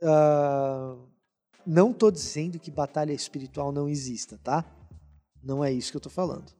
[0.00, 1.06] Uh,
[1.68, 4.64] não estou dizendo que batalha espiritual não exista, tá?
[5.44, 6.50] Não é isso que eu estou falando.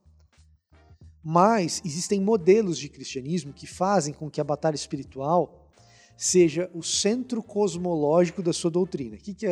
[1.23, 5.67] Mas existem modelos de cristianismo que fazem com que a batalha espiritual
[6.15, 9.15] seja o centro cosmológico da sua doutrina.
[9.15, 9.47] O que, que,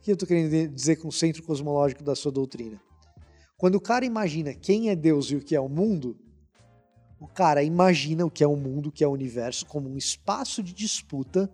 [0.00, 2.80] que eu estou querendo dizer com o centro cosmológico da sua doutrina?
[3.58, 6.16] Quando o cara imagina quem é Deus e o que é o mundo,
[7.20, 9.98] o cara imagina o que é o mundo, o que é o universo, como um
[9.98, 11.52] espaço de disputa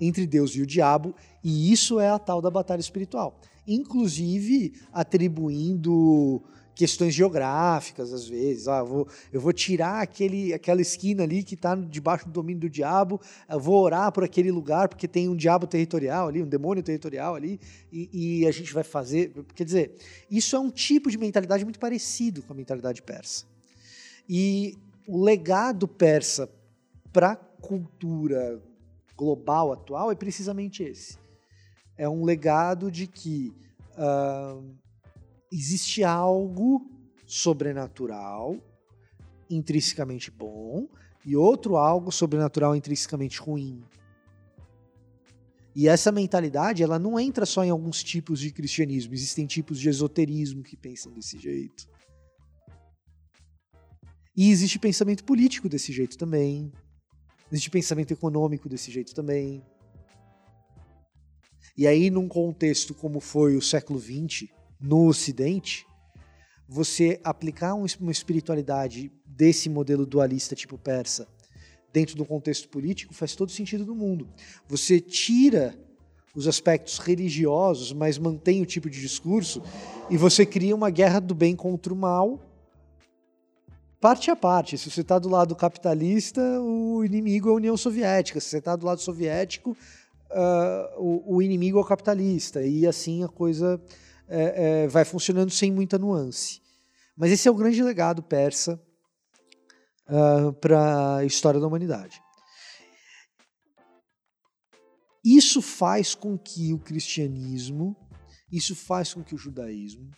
[0.00, 3.38] entre Deus e o diabo, e isso é a tal da batalha espiritual.
[3.66, 6.42] Inclusive atribuindo
[6.80, 8.66] questões geográficas, às vezes.
[8.66, 12.62] Ah, eu, vou, eu vou tirar aquele, aquela esquina ali que está debaixo do domínio
[12.62, 16.48] do diabo, eu vou orar por aquele lugar porque tem um diabo territorial ali, um
[16.48, 17.60] demônio territorial ali,
[17.92, 19.30] e, e a gente vai fazer.
[19.54, 19.94] Quer dizer,
[20.30, 23.44] isso é um tipo de mentalidade muito parecido com a mentalidade persa.
[24.26, 26.48] E o legado persa
[27.12, 28.58] para a cultura
[29.14, 31.18] global atual é precisamente esse.
[32.00, 33.52] É um legado de que.
[33.92, 34.80] Uh,
[35.52, 36.88] existe algo
[37.26, 38.56] sobrenatural,
[39.48, 40.88] intrinsecamente bom,
[41.24, 43.82] e outro algo sobrenatural intrinsecamente ruim.
[45.74, 49.88] E essa mentalidade, ela não entra só em alguns tipos de cristianismo, existem tipos de
[49.88, 51.88] esoterismo que pensam desse jeito.
[54.36, 56.72] E existe pensamento político desse jeito também.
[57.50, 59.62] Existe pensamento econômico desse jeito também.
[61.80, 65.86] E aí, num contexto como foi o século XX, no Ocidente,
[66.68, 71.26] você aplicar uma espiritualidade desse modelo dualista tipo persa
[71.90, 74.28] dentro do contexto político faz todo sentido do mundo.
[74.68, 75.74] Você tira
[76.34, 79.62] os aspectos religiosos, mas mantém o tipo de discurso
[80.10, 82.46] e você cria uma guerra do bem contra o mal
[84.00, 84.78] parte a parte.
[84.78, 88.40] Se você está do lado capitalista, o inimigo é a União Soviética.
[88.40, 89.76] Se você está do lado soviético,
[90.30, 92.62] uh, o, o inimigo é o capitalista.
[92.62, 93.80] E assim a coisa
[94.28, 96.60] é, é, vai funcionando sem muita nuance.
[97.16, 98.80] Mas esse é o grande legado persa
[100.08, 102.22] uh, ah, para a história da humanidade.
[105.22, 107.94] Isso faz com que o cristianismo,
[108.50, 110.10] isso faz com que o judaísmo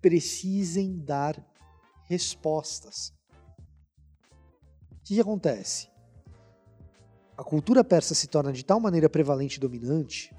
[0.00, 1.36] precisem dar
[2.08, 3.12] respostas.
[4.90, 5.91] O que, que acontece?
[7.36, 10.34] A cultura persa se torna de tal maneira prevalente e dominante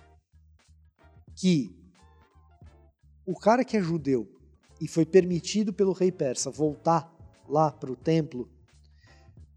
[1.35, 1.75] que
[3.25, 4.29] o cara que é judeu
[4.79, 7.11] e foi permitido pelo rei persa voltar
[7.47, 8.49] lá para o templo,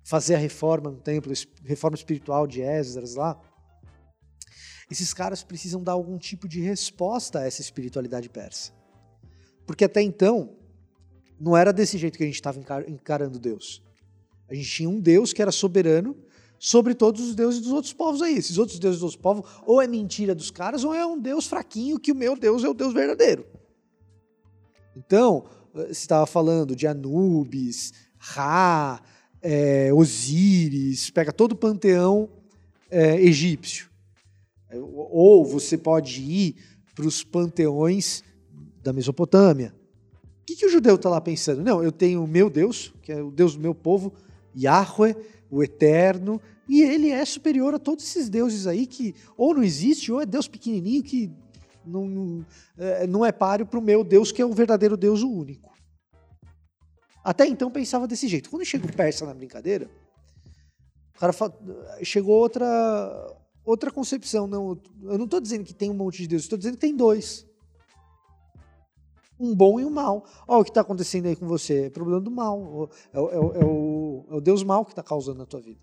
[0.04, 1.32] fazer a reforma no templo,
[1.64, 3.40] reforma espiritual de Esdras lá,
[4.90, 8.72] esses caras precisam dar algum tipo de resposta a essa espiritualidade persa.
[9.66, 10.56] Porque até então,
[11.40, 13.82] não era desse jeito que a gente estava encarando Deus.
[14.48, 16.16] A gente tinha um Deus que era soberano
[16.58, 18.36] sobre todos os deuses dos outros povos aí.
[18.36, 21.46] Esses outros deuses dos outros povos, ou é mentira dos caras, ou é um Deus
[21.46, 23.46] fraquinho que o meu Deus é o Deus verdadeiro.
[24.96, 29.00] Então, você estava falando de Anubis, Ra,
[29.42, 32.28] é, Osíris, pega todo o panteão
[32.90, 33.88] é, egípcio.
[34.72, 36.56] Ou você pode ir
[36.94, 38.24] para os panteões
[38.82, 39.74] da Mesopotâmia.
[40.42, 41.62] O que, que o judeu está lá pensando?
[41.62, 44.12] Não, eu tenho o meu Deus, que é o Deus do meu povo,
[44.56, 45.14] Yahweh,
[45.50, 50.10] o Eterno, e ele é superior a todos esses deuses aí que ou não existe,
[50.10, 51.30] ou é Deus pequenininho que
[51.84, 52.06] não,
[53.08, 55.72] não, é, é páreo para o meu Deus, que é o verdadeiro Deus, o único.
[57.22, 58.50] Até então pensava desse jeito.
[58.50, 59.88] Quando chega o persa na brincadeira,
[61.14, 61.56] o cara fala,
[62.02, 62.66] chegou outra
[63.64, 64.46] outra concepção.
[64.46, 66.96] Não, eu não estou dizendo que tem um monte de deuses, estou dizendo que tem
[66.96, 67.45] dois.
[69.38, 70.24] Um bom e um mal.
[70.48, 71.86] Olha o que está acontecendo aí com você.
[71.86, 72.90] É problema do mal.
[73.12, 75.80] É, é, é, o, é o Deus mal que está causando na tua vida.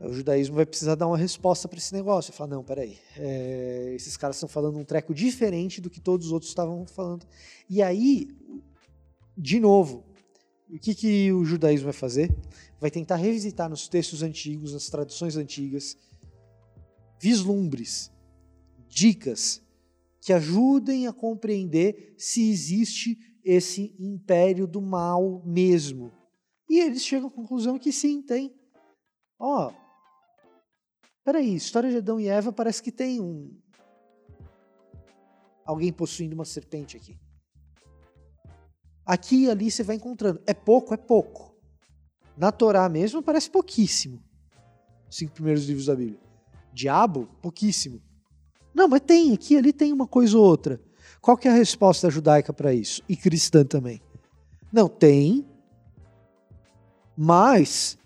[0.00, 2.32] O judaísmo vai precisar dar uma resposta para esse negócio.
[2.32, 6.32] Falar, não, peraí, é, esses caras estão falando um treco diferente do que todos os
[6.32, 7.24] outros estavam falando.
[7.70, 8.28] E aí,
[9.36, 10.04] de novo,
[10.68, 12.34] o que, que o judaísmo vai fazer?
[12.80, 15.96] Vai tentar revisitar nos textos antigos, nas tradições antigas,
[17.20, 18.10] vislumbres,
[18.88, 19.62] dicas
[20.22, 26.10] que ajudem a compreender se existe esse império do mal mesmo.
[26.70, 28.54] E eles chegam à conclusão que sim, tem.
[29.38, 29.82] Ó, oh,
[31.24, 33.56] Peraí, história de Adão e Eva parece que tem um,
[35.64, 37.18] alguém possuindo uma serpente aqui.
[39.04, 40.42] Aqui e ali você vai encontrando.
[40.46, 41.56] É pouco, é pouco.
[42.36, 44.22] Na Torá mesmo parece pouquíssimo.
[45.08, 46.20] Cinco primeiros livros da Bíblia.
[46.72, 48.02] Diabo, pouquíssimo.
[48.74, 50.80] Não, mas tem, aqui ali tem uma coisa ou outra.
[51.20, 53.02] Qual que é a resposta judaica para isso?
[53.08, 54.00] E cristã também.
[54.72, 55.46] Não, tem,
[57.16, 57.98] mas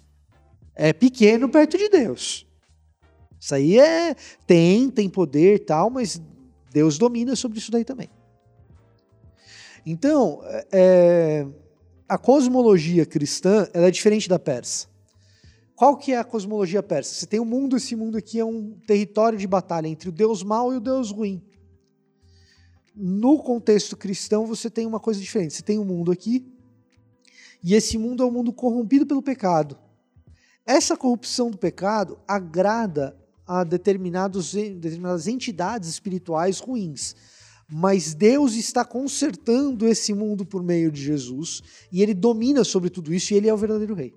[0.74, 2.46] é pequeno perto de Deus.
[3.40, 4.14] Isso aí é
[4.46, 6.20] tem, tem poder tal, mas
[6.72, 8.10] Deus domina sobre isso daí também.
[9.86, 10.40] Então,
[10.72, 11.46] é,
[12.08, 14.88] a cosmologia cristã ela é diferente da persa.
[15.76, 17.14] Qual que é a cosmologia persa?
[17.14, 20.12] Você tem o um mundo, esse mundo aqui é um território de batalha entre o
[20.12, 21.42] Deus mau e o Deus ruim.
[22.94, 25.52] No contexto cristão, você tem uma coisa diferente.
[25.52, 26.50] Você tem um mundo aqui,
[27.62, 29.76] e esse mundo é um mundo corrompido pelo pecado.
[30.64, 33.14] Essa corrupção do pecado agrada
[33.46, 37.14] a determinados, determinadas entidades espirituais ruins
[37.68, 43.12] mas Deus está consertando esse mundo por meio de Jesus e ele domina sobre tudo
[43.12, 44.14] isso e ele é o verdadeiro rei.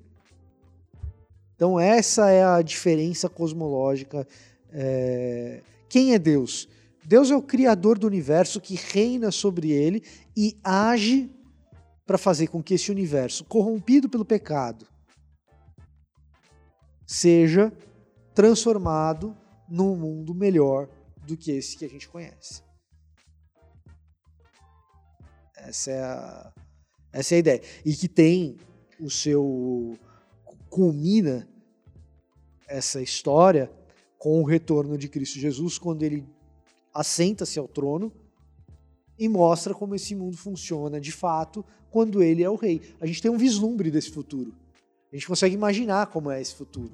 [1.59, 4.25] Então, essa é a diferença cosmológica.
[4.71, 5.61] É...
[5.89, 6.69] Quem é Deus?
[7.03, 10.01] Deus é o criador do universo que reina sobre ele
[10.37, 11.29] e age
[12.07, 14.87] para fazer com que esse universo, corrompido pelo pecado,
[17.05, 17.73] seja
[18.33, 19.35] transformado
[19.67, 20.87] num mundo melhor
[21.27, 22.63] do que esse que a gente conhece.
[25.57, 26.53] Essa é a,
[27.11, 27.61] essa é a ideia.
[27.83, 28.55] E que tem
[28.97, 29.99] o seu.
[30.69, 31.47] Culmina
[32.67, 33.71] essa história
[34.17, 36.25] com o retorno de Cristo Jesus, quando ele
[36.93, 38.11] assenta-se ao trono
[39.17, 42.81] e mostra como esse mundo funciona de fato quando ele é o rei.
[42.99, 44.53] A gente tem um vislumbre desse futuro.
[45.11, 46.93] A gente consegue imaginar como é esse futuro.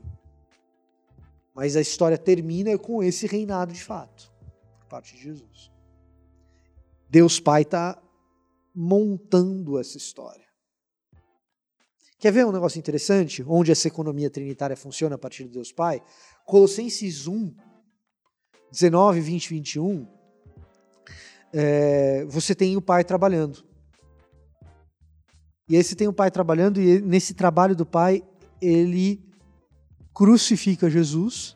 [1.54, 4.32] Mas a história termina com esse reinado de fato,
[4.80, 5.72] por parte de Jesus.
[7.10, 8.02] Deus Pai está
[8.74, 10.45] montando essa história.
[12.26, 13.46] Quer ver um negócio interessante?
[13.48, 16.02] Onde essa economia trinitária funciona a partir de Deus Pai?
[16.44, 17.54] Colossenses 1,
[18.72, 20.08] 19, 20, 21.
[21.54, 23.64] É, você tem o Pai trabalhando.
[25.70, 28.24] E aí você tem o Pai trabalhando, e nesse trabalho do Pai,
[28.60, 29.24] ele
[30.12, 31.56] crucifica Jesus,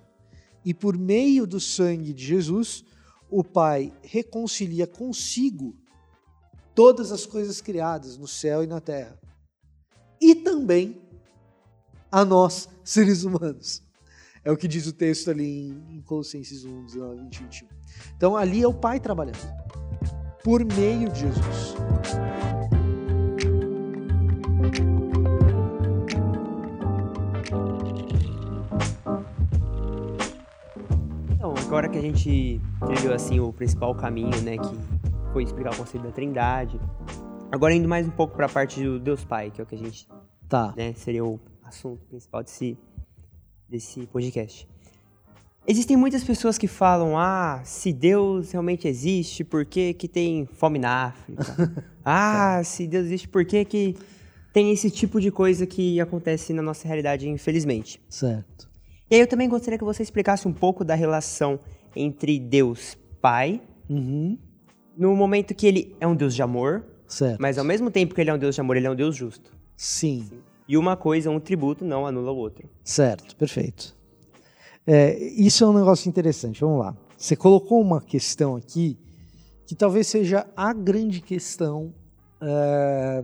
[0.64, 2.86] e por meio do sangue de Jesus,
[3.28, 5.76] o Pai reconcilia consigo
[6.76, 9.20] todas as coisas criadas no céu e na terra.
[10.22, 11.02] E também
[12.12, 13.82] a nós, seres humanos.
[14.44, 17.68] É o que diz o texto ali em Colossenses 1, 19, 20, 21.
[18.16, 19.38] Então ali é o Pai trabalhando,
[20.44, 21.76] por meio de Jesus.
[31.32, 35.00] Então, agora que a gente trilhou assim o principal caminho, né, que
[35.34, 36.80] foi explicar o conceito da trindade.
[37.52, 39.76] Agora indo mais um pouco para a parte do Deus Pai, que é o que
[39.76, 40.08] a gente,
[40.48, 40.74] tá.
[40.78, 42.78] né, seria o assunto principal desse,
[43.68, 44.68] desse podcast.
[45.68, 50.78] Existem muitas pessoas que falam, ah, se Deus realmente existe, por que, que tem fome
[50.78, 51.86] na África?
[52.06, 53.96] ah, se Deus existe, por que, que
[54.54, 58.02] tem esse tipo de coisa que acontece na nossa realidade, infelizmente?
[58.08, 58.70] Certo.
[59.10, 61.60] E aí eu também gostaria que você explicasse um pouco da relação
[61.96, 64.38] entre Deus Pai uhum
[65.00, 67.42] no momento que ele é um Deus de amor, certo.
[67.42, 69.16] mas ao mesmo tempo que ele é um Deus de amor, ele é um Deus
[69.16, 69.52] justo.
[69.76, 70.24] Sim.
[70.30, 70.40] Sim.
[70.70, 72.70] E uma coisa, um tributo, não anula o outro.
[72.84, 73.98] Certo, perfeito.
[74.86, 76.62] É, isso é um negócio interessante.
[76.62, 76.96] Vamos lá.
[77.18, 78.98] Você colocou uma questão aqui
[79.66, 81.94] que talvez seja a grande questão
[82.40, 83.24] é,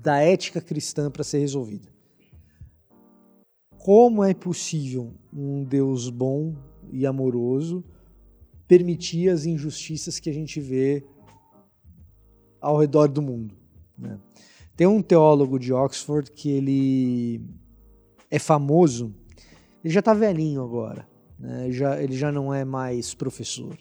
[0.00, 1.88] da ética cristã para ser resolvida.
[3.76, 6.54] Como é possível um Deus bom
[6.92, 7.84] e amoroso
[8.66, 11.04] permitir as injustiças que a gente vê
[12.64, 13.54] ao redor do mundo.
[13.96, 14.18] Né?
[14.76, 17.44] Tem um teólogo de Oxford que ele
[18.30, 19.14] é famoso,
[19.84, 21.06] ele já está velhinho agora,
[21.38, 21.70] né?
[21.70, 23.76] já, ele já não é mais professor,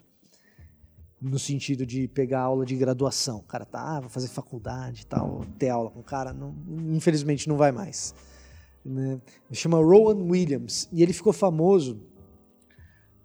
[1.19, 3.37] no sentido de pegar aula de graduação.
[3.37, 6.53] O cara tá, ah, vai fazer faculdade e tal, ter aula com o cara, não,
[6.93, 8.13] infelizmente não vai mais.
[8.83, 9.19] Né?
[9.53, 12.01] Chama Rowan Williams, e ele ficou famoso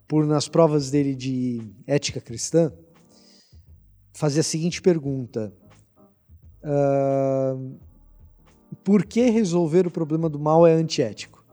[0.06, 2.72] por, nas provas dele de ética cristã,
[4.12, 5.52] fazer a seguinte pergunta:
[6.62, 7.78] uh,
[8.84, 11.44] Por que resolver o problema do mal é antiético?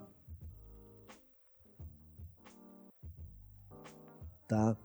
[4.47, 4.77] Tá?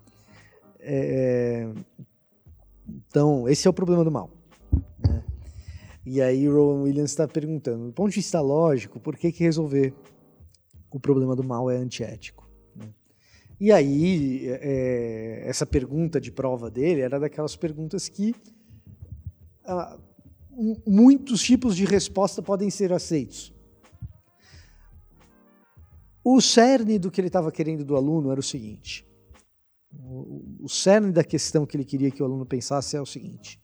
[0.78, 1.68] É,
[2.88, 4.30] então, esse é o problema do mal.
[4.98, 5.22] Né?
[6.04, 9.94] E aí, Rowan Williams está perguntando: do ponto de vista lógico, por que, que resolver
[10.90, 12.39] o problema do mal é antiético?
[13.60, 18.34] E aí, é, essa pergunta de prova dele era daquelas perguntas que
[19.66, 19.98] ah,
[20.86, 23.52] muitos tipos de resposta podem ser aceitos.
[26.24, 29.06] O cerne do que ele estava querendo do aluno era o seguinte:
[29.92, 33.60] o, o cerne da questão que ele queria que o aluno pensasse é o seguinte.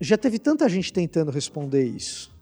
[0.00, 2.32] Já teve tanta gente tentando responder isso,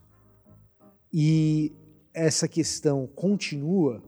[1.10, 1.72] e
[2.12, 4.02] essa questão continua.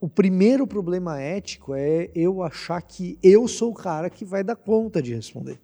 [0.00, 4.54] O primeiro problema ético é eu achar que eu sou o cara que vai dar
[4.54, 5.60] conta de responder.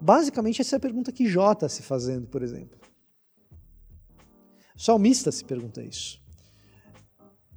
[0.00, 2.78] Basicamente, essa é a pergunta que Jó está se fazendo, por exemplo.
[4.76, 6.20] Salmista se pergunta isso.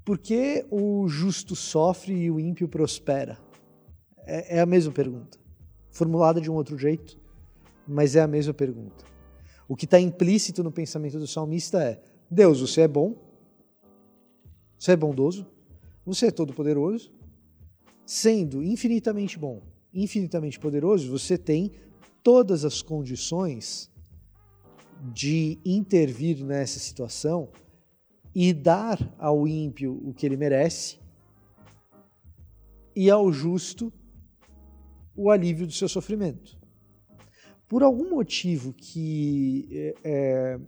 [0.04, 3.40] Por que o justo sofre e o ímpio prospera?
[4.26, 5.40] É, é a mesma pergunta,
[5.92, 7.20] formulada de um outro jeito,
[7.88, 9.06] mas é a mesma pergunta.
[9.68, 13.31] O que está implícito no pensamento do salmista é: Deus, você é bom,
[14.82, 15.46] você é bondoso,
[16.04, 17.12] você é todo-poderoso,
[18.04, 19.62] sendo infinitamente bom,
[19.94, 21.72] infinitamente poderoso, você tem
[22.24, 23.92] todas as condições
[25.14, 27.50] de intervir nessa situação
[28.34, 30.98] e dar ao ímpio o que ele merece
[32.96, 33.94] e ao justo
[35.16, 36.58] o alívio do seu sofrimento.
[37.68, 40.60] Por algum motivo que é,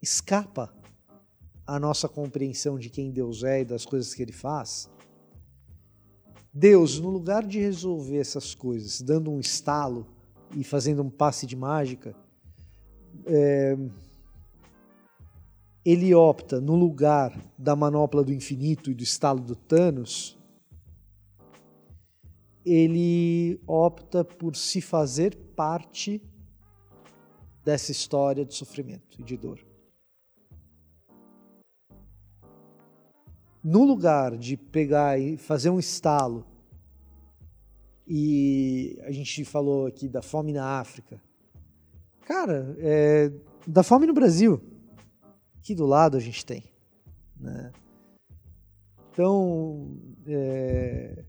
[0.00, 0.72] escapa
[1.66, 4.88] à nossa compreensão de quem Deus é e das coisas que ele faz,
[6.52, 10.06] Deus, no lugar de resolver essas coisas dando um estalo
[10.56, 12.14] e fazendo um passe de mágica,
[13.26, 13.76] é,
[15.84, 20.38] ele opta, no lugar da manopla do infinito e do estalo do Thanos,
[22.64, 26.22] ele opta por se fazer parte
[27.64, 29.58] dessa história de sofrimento e de dor.
[33.64, 36.44] No lugar de pegar e fazer um estalo
[38.06, 41.20] e a gente falou aqui da fome na África.
[42.26, 43.32] Cara, é,
[43.66, 44.60] da fome no Brasil.
[45.58, 46.64] Aqui do lado a gente tem.
[47.40, 47.72] Né?
[49.10, 49.96] Então,
[50.26, 51.24] é...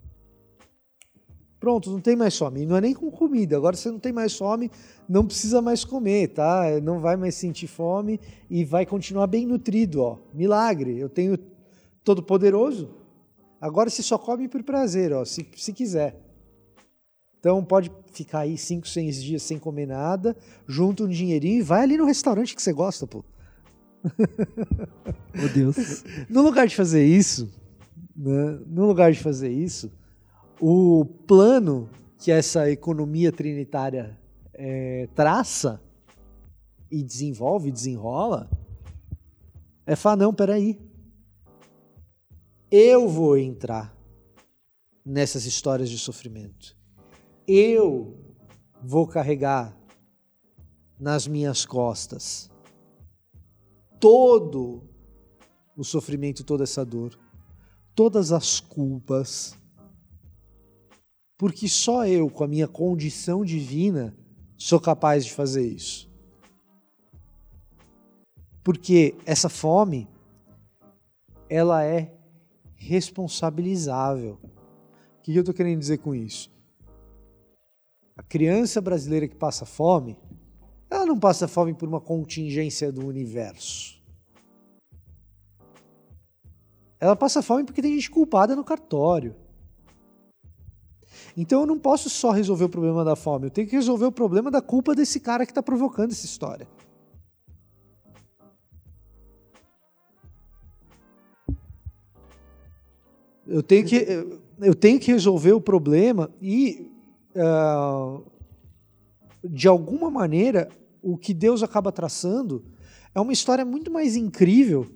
[1.59, 2.65] pronto, não tem mais fome.
[2.65, 3.55] Não é nem com comida.
[3.55, 4.69] Agora você não tem mais fome,
[5.07, 6.63] não precisa mais comer, tá?
[6.83, 8.19] Não vai mais sentir fome
[8.49, 10.17] e vai continuar bem nutrido, ó.
[10.33, 10.97] Milagre.
[10.97, 11.37] Eu tenho
[12.05, 12.89] todo poderoso.
[13.59, 16.21] Agora você só come por prazer, ó, se, se quiser.
[17.39, 20.37] Então pode ficar aí 5, 6 dias sem comer nada,
[20.67, 23.25] junta um dinheirinho e vai ali no restaurante que você gosta, pô.
[25.33, 26.03] Meu Deus.
[26.29, 27.51] no lugar de fazer isso,
[28.15, 29.91] né, no lugar de fazer isso,
[30.59, 34.17] o plano que essa economia trinitária
[34.53, 35.81] é, traça
[36.89, 38.49] e desenvolve, desenrola,
[39.85, 40.79] é falar, não, peraí,
[42.75, 43.95] eu vou entrar
[45.05, 46.75] nessas histórias de sofrimento
[47.47, 48.17] eu
[48.81, 49.75] vou carregar
[50.99, 52.49] nas minhas costas
[53.99, 54.83] todo
[55.75, 57.17] o sofrimento, toda essa dor,
[57.93, 59.57] todas as culpas,
[61.37, 64.15] porque só eu, com a minha condição divina,
[64.57, 66.09] sou capaz de fazer isso.
[68.63, 70.07] Porque essa fome,
[71.49, 72.14] ela é
[72.85, 74.39] responsabilizável.
[75.17, 76.53] O que eu estou querendo dizer com isso?
[78.15, 80.17] A criança brasileira que passa fome,
[80.89, 83.99] ela não passa fome por uma contingência do universo.
[86.99, 89.35] Ela passa fome porque tem gente culpada no cartório.
[91.35, 94.11] Então eu não posso só resolver o problema da fome, eu tenho que resolver o
[94.11, 96.67] problema da culpa desse cara que está provocando essa história.
[103.47, 103.95] Eu tenho que,
[104.59, 106.91] eu tenho que resolver o problema e
[107.35, 108.23] uh,
[109.43, 110.69] de alguma maneira,
[111.01, 112.63] o que Deus acaba traçando
[113.13, 114.87] é uma história muito mais incrível,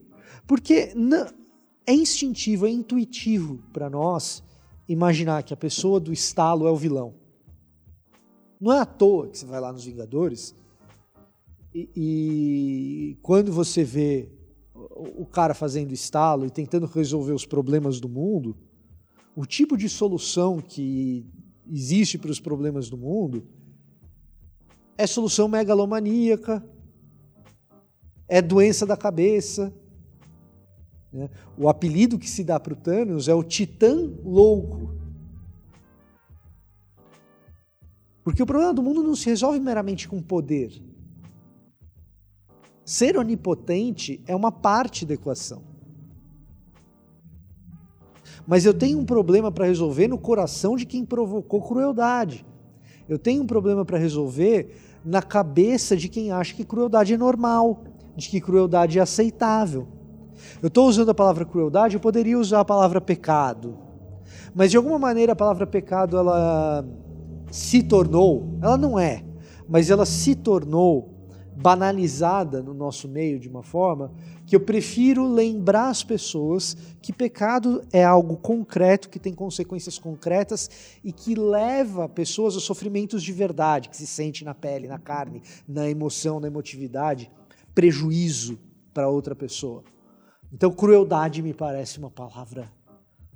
[0.48, 0.94] porque
[1.86, 4.44] é instintivo, é intuitivo para nós
[4.88, 7.14] imaginar que a pessoa do estalo é o vilão.
[8.60, 10.56] Não é à toa que você vai lá nos Vingadores
[11.74, 14.30] e, e quando você vê
[14.90, 18.56] o cara fazendo estalo e tentando resolver os problemas do mundo,
[19.36, 21.26] o tipo de solução que
[21.68, 23.48] existe para os problemas do mundo
[24.98, 26.64] é solução megalomaníaca,
[28.28, 29.74] é doença da cabeça.
[31.12, 31.30] Né?
[31.58, 34.94] O apelido que se dá para o Thanos é o Titã Louco.
[38.24, 40.89] Porque o problema do mundo não se resolve meramente com poder.
[42.90, 45.62] Ser onipotente é uma parte da equação.
[48.48, 52.44] Mas eu tenho um problema para resolver no coração de quem provocou crueldade.
[53.08, 54.76] Eu tenho um problema para resolver
[55.06, 57.84] na cabeça de quem acha que crueldade é normal,
[58.16, 59.88] de que crueldade é aceitável.
[60.60, 63.78] Eu estou usando a palavra crueldade, eu poderia usar a palavra pecado.
[64.52, 66.84] Mas de alguma maneira a palavra pecado ela
[67.52, 69.24] se tornou, ela não é,
[69.68, 71.19] mas ela se tornou
[71.62, 74.14] banalizada no nosso meio de uma forma
[74.46, 80.70] que eu prefiro lembrar as pessoas que pecado é algo concreto, que tem consequências concretas
[81.04, 85.42] e que leva pessoas a sofrimentos de verdade, que se sente na pele, na carne,
[85.68, 87.30] na emoção, na emotividade,
[87.76, 88.58] prejuízo
[88.94, 89.84] para outra pessoa.
[90.52, 92.72] Então, crueldade me parece uma palavra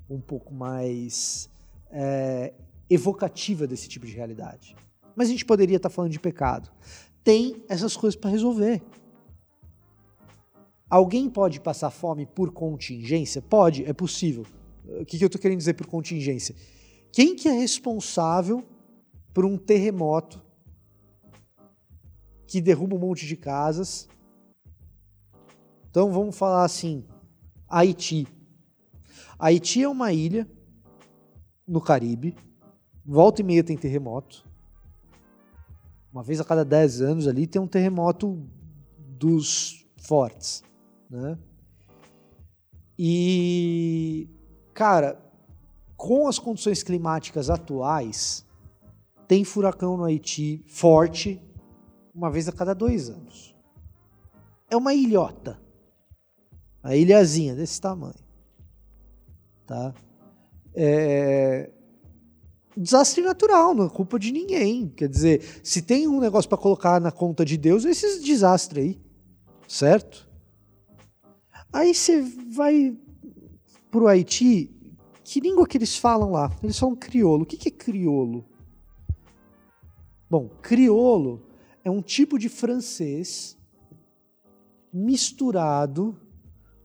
[0.10, 1.50] um pouco mais
[1.92, 2.54] é,
[2.90, 4.76] evocativa desse tipo de realidade.
[5.16, 6.72] Mas a gente poderia estar falando de pecado
[7.24, 8.82] tem essas coisas para resolver.
[10.90, 13.42] Alguém pode passar fome por contingência?
[13.42, 14.46] Pode, é possível.
[14.86, 16.56] O que eu estou querendo dizer por contingência?
[17.12, 18.64] Quem que é responsável
[19.34, 20.42] por um terremoto
[22.46, 24.08] que derruba um monte de casas?
[25.90, 27.06] Então vamos falar assim,
[27.68, 28.28] Haiti.
[29.40, 30.48] Haiti é uma ilha
[31.68, 32.36] no Caribe,
[33.06, 34.46] volta e meia tem terremoto
[36.14, 38.48] uma vez a cada 10 anos ali tem um terremoto
[38.98, 40.64] dos fortes,
[41.10, 41.38] né?
[42.98, 44.30] E
[44.74, 45.20] cara,
[45.98, 48.46] com as condições climáticas atuais,
[49.28, 51.42] tem furacão no Haiti forte
[52.14, 53.56] uma vez a cada dois anos.
[54.70, 55.60] É uma ilhota,
[56.84, 58.24] a ilhazinha desse tamanho,
[59.66, 59.96] tá?
[60.76, 61.72] É,
[62.76, 64.90] desastre natural, não é culpa de ninguém.
[64.90, 68.80] Quer dizer, se tem um negócio para colocar na conta de Deus, é esse desastre
[68.80, 69.02] aí,
[69.68, 70.30] certo?
[71.72, 72.22] Aí você
[72.52, 72.96] vai
[73.90, 74.70] pro Haiti,
[75.24, 76.52] que língua que eles falam lá?
[76.62, 77.44] Eles falam crioulo.
[77.44, 78.46] O que é crioulo?
[80.30, 81.42] Bom, crioulo
[81.84, 83.58] é um tipo de francês
[84.92, 86.16] misturado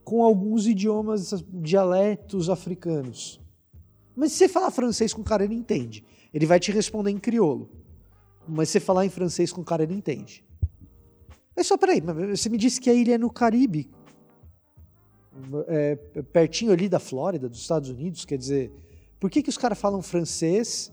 [0.04, 3.40] com alguns idiomas, dialetos africanos.
[4.18, 6.04] Mas se você falar francês com o cara, ele entende.
[6.34, 7.70] Ele vai te responder em crioulo.
[8.48, 10.44] Mas se você falar em francês com o cara, ele entende.
[11.54, 13.88] Mas só peraí, você me disse que a ilha é no Caribe,
[15.68, 15.94] é,
[16.32, 18.72] pertinho ali da Flórida, dos Estados Unidos, quer dizer,
[19.20, 20.92] por que, que os caras falam francês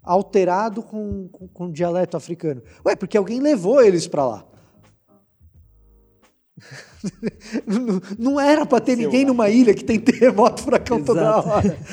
[0.00, 2.62] alterado com, com, com dialeto africano?
[2.86, 4.46] Ué, porque alguém levou eles para lá.
[8.18, 11.12] não, era para ter Seu ninguém numa ilha que tem terremoto, furacão Exato.
[11.12, 11.78] toda hora.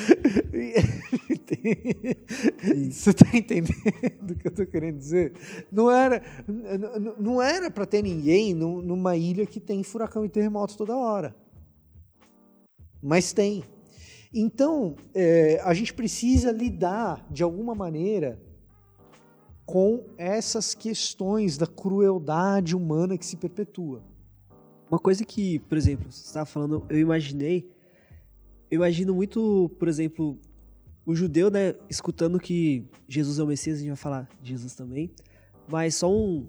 [2.90, 5.32] Você está entendendo o que eu estou querendo dizer?
[5.70, 6.22] Não era,
[7.18, 11.34] não era para ter ninguém numa ilha que tem furacão e terremoto toda hora.
[13.02, 13.64] Mas tem.
[14.32, 18.40] Então, é, a gente precisa lidar de alguma maneira
[19.66, 24.02] com essas questões da crueldade humana que se perpetua.
[24.92, 27.66] Uma coisa que, por exemplo, você estava falando, eu imaginei,
[28.70, 30.38] eu imagino muito, por exemplo,
[31.06, 35.10] o judeu, né, escutando que Jesus é o Messias, a gente vai falar Jesus também,
[35.66, 36.46] mas só um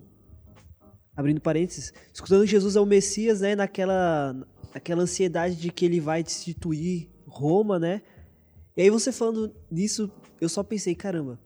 [1.16, 4.36] abrindo parênteses, escutando que Jesus é o Messias, né, naquela
[4.74, 8.02] naquela ansiedade de que ele vai destituir Roma, né?
[8.76, 11.40] E aí você falando nisso, eu só pensei, caramba,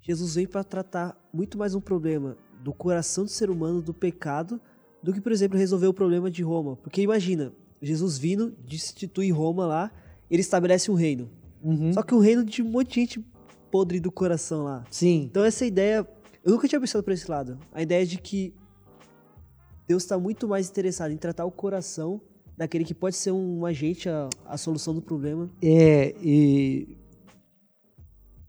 [0.00, 4.60] Jesus vem para tratar muito mais um problema do coração do ser humano, do pecado,
[5.02, 6.76] do que, por exemplo, resolver o problema de Roma.
[6.76, 9.92] Porque imagina, Jesus vindo, destitui Roma lá,
[10.30, 11.30] ele estabelece um reino.
[11.62, 11.92] Uhum.
[11.92, 13.24] Só que um reino de um monte de gente
[13.70, 14.84] podre do coração lá.
[14.90, 15.28] Sim.
[15.30, 16.06] Então essa ideia,
[16.44, 17.58] eu nunca tinha pensado por esse lado.
[17.72, 18.54] A ideia de que
[19.86, 22.20] Deus está muito mais interessado em tratar o coração
[22.56, 25.48] daquele que pode ser um agente a, a solução do problema.
[25.62, 26.98] É, e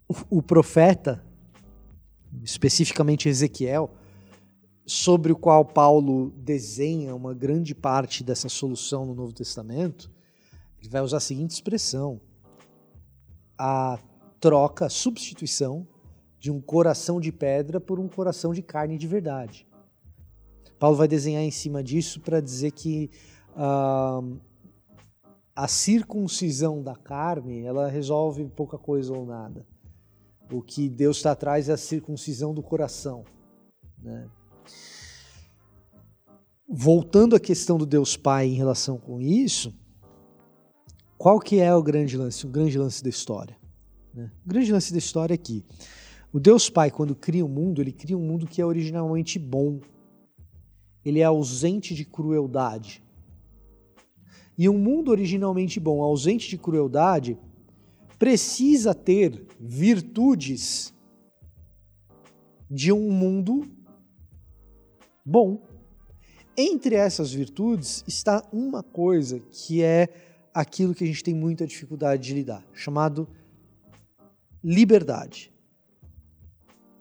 [0.07, 1.23] o, o profeta,
[2.43, 3.93] especificamente Ezequiel,
[4.89, 10.09] sobre o qual Paulo desenha uma grande parte dessa solução no Novo Testamento,
[10.79, 12.19] ele vai usar a seguinte expressão:
[13.55, 13.99] a
[14.39, 15.87] troca, a substituição
[16.39, 19.67] de um coração de pedra por um coração de carne de verdade.
[20.79, 23.11] Paulo vai desenhar em cima disso para dizer que
[23.51, 24.39] uh,
[25.55, 29.67] a circuncisão da carne ela resolve pouca coisa ou nada.
[30.51, 33.23] O que Deus está atrás é a circuncisão do coração.
[34.01, 34.27] Né?
[36.69, 39.73] Voltando à questão do Deus Pai em relação com isso,
[41.17, 43.57] qual que é o grande lance, o grande lance da história?
[44.13, 44.31] Né?
[44.45, 45.65] O grande lance da história é que
[46.31, 49.39] o Deus Pai, quando cria o um mundo, ele cria um mundo que é originalmente
[49.39, 49.79] bom.
[51.03, 53.01] ele é ausente de crueldade.
[54.55, 57.37] E um mundo originalmente bom, ausente de crueldade,
[58.19, 60.93] precisa ter virtudes
[62.69, 63.65] de um mundo
[65.25, 65.61] bom.
[66.61, 70.09] Entre essas virtudes está uma coisa que é
[70.53, 73.29] aquilo que a gente tem muita dificuldade de lidar, chamado
[74.61, 75.53] liberdade.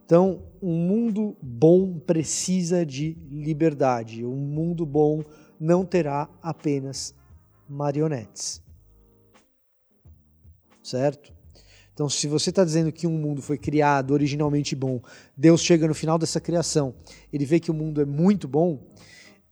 [0.05, 4.25] Então, um mundo bom precisa de liberdade.
[4.25, 5.25] Um mundo bom
[5.59, 7.13] não terá apenas
[7.69, 8.63] marionetes.
[10.85, 11.35] Certo?
[11.93, 15.03] Então, se você está dizendo que um mundo foi criado originalmente bom,
[15.37, 16.95] Deus chega no final dessa criação,
[17.33, 18.87] ele vê que o mundo é muito bom,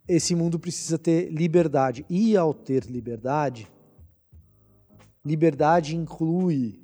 [0.09, 2.05] esse mundo precisa ter liberdade.
[2.09, 3.69] E ao ter liberdade,
[5.25, 6.81] liberdade inclui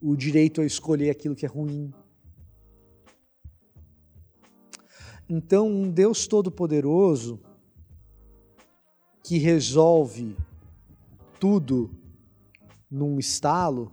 [0.00, 1.92] o direito a escolher aquilo que é ruim.
[5.28, 7.40] Então, um Deus todo-poderoso
[9.24, 10.36] que resolve
[11.38, 11.90] tudo
[12.90, 13.92] num estalo,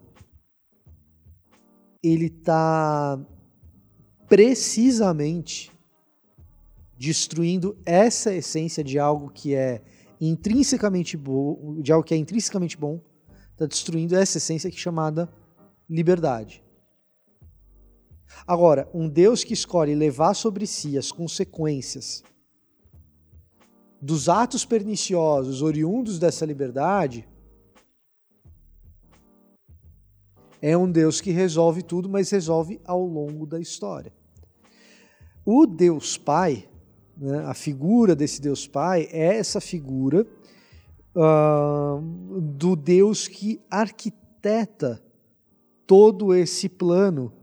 [2.04, 3.24] ele está
[4.28, 5.72] precisamente
[7.00, 9.82] destruindo essa essência de algo que é
[10.20, 13.02] intrinsecamente bom, de algo que é intrinsecamente bom,
[13.54, 15.34] está destruindo essa essência que é chamada
[15.90, 16.62] liberdade.
[18.46, 22.22] Agora, um Deus que escolhe levar sobre si as consequências
[24.02, 27.26] dos atos perniciosos oriundos dessa liberdade,
[30.62, 34.14] é um Deus que resolve tudo, mas resolve ao longo da história.
[35.46, 36.69] O Deus Pai,
[37.20, 40.26] né, a figura desse Deus Pai, é essa figura
[41.14, 42.02] uh,
[42.42, 45.04] do Deus que arquiteta
[45.86, 47.34] todo esse plano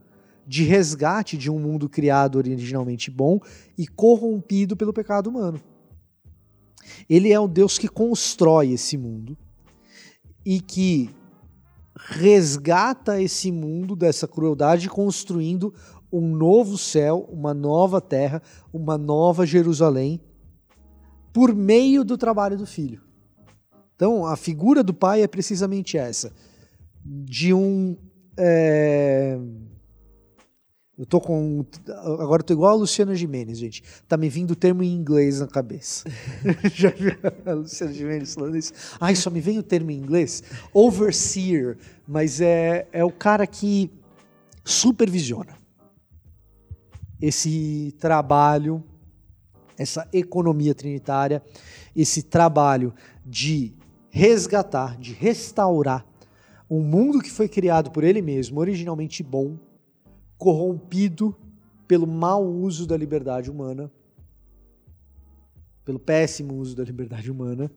[0.46, 3.38] de resgate de um mundo criado originalmente bom
[3.76, 5.60] e corrompido pelo pecado humano.
[7.10, 9.36] Ele é o Deus que constrói esse mundo
[10.44, 11.10] e que
[11.96, 15.74] resgata esse mundo dessa crueldade construindo
[16.12, 18.42] um novo céu, uma nova terra,
[18.72, 20.20] uma nova Jerusalém
[21.32, 23.02] por meio do trabalho do filho.
[23.94, 26.32] Então, a figura do pai é precisamente essa,
[27.04, 27.96] de um
[28.36, 29.38] é...
[30.98, 31.62] Eu tô com.
[32.18, 33.82] Agora eu tô igual a Luciana Gimenez, gente.
[34.08, 36.08] Tá me vindo o termo em inglês na cabeça.
[36.72, 37.12] Já viu
[37.44, 38.72] a Luciana Gimenez falando isso?
[38.98, 40.42] Ai, só me vem o termo em inglês.
[40.72, 41.76] Overseer.
[42.08, 43.90] Mas é, é o cara que
[44.64, 45.55] supervisiona
[47.26, 48.84] esse trabalho,
[49.76, 51.42] essa economia trinitária,
[51.94, 53.74] esse trabalho de
[54.10, 56.06] resgatar, de restaurar
[56.70, 59.58] um mundo que foi criado por ele mesmo, originalmente bom,
[60.38, 61.34] corrompido
[61.88, 63.90] pelo mau uso da liberdade humana,
[65.84, 67.70] pelo péssimo uso da liberdade humana,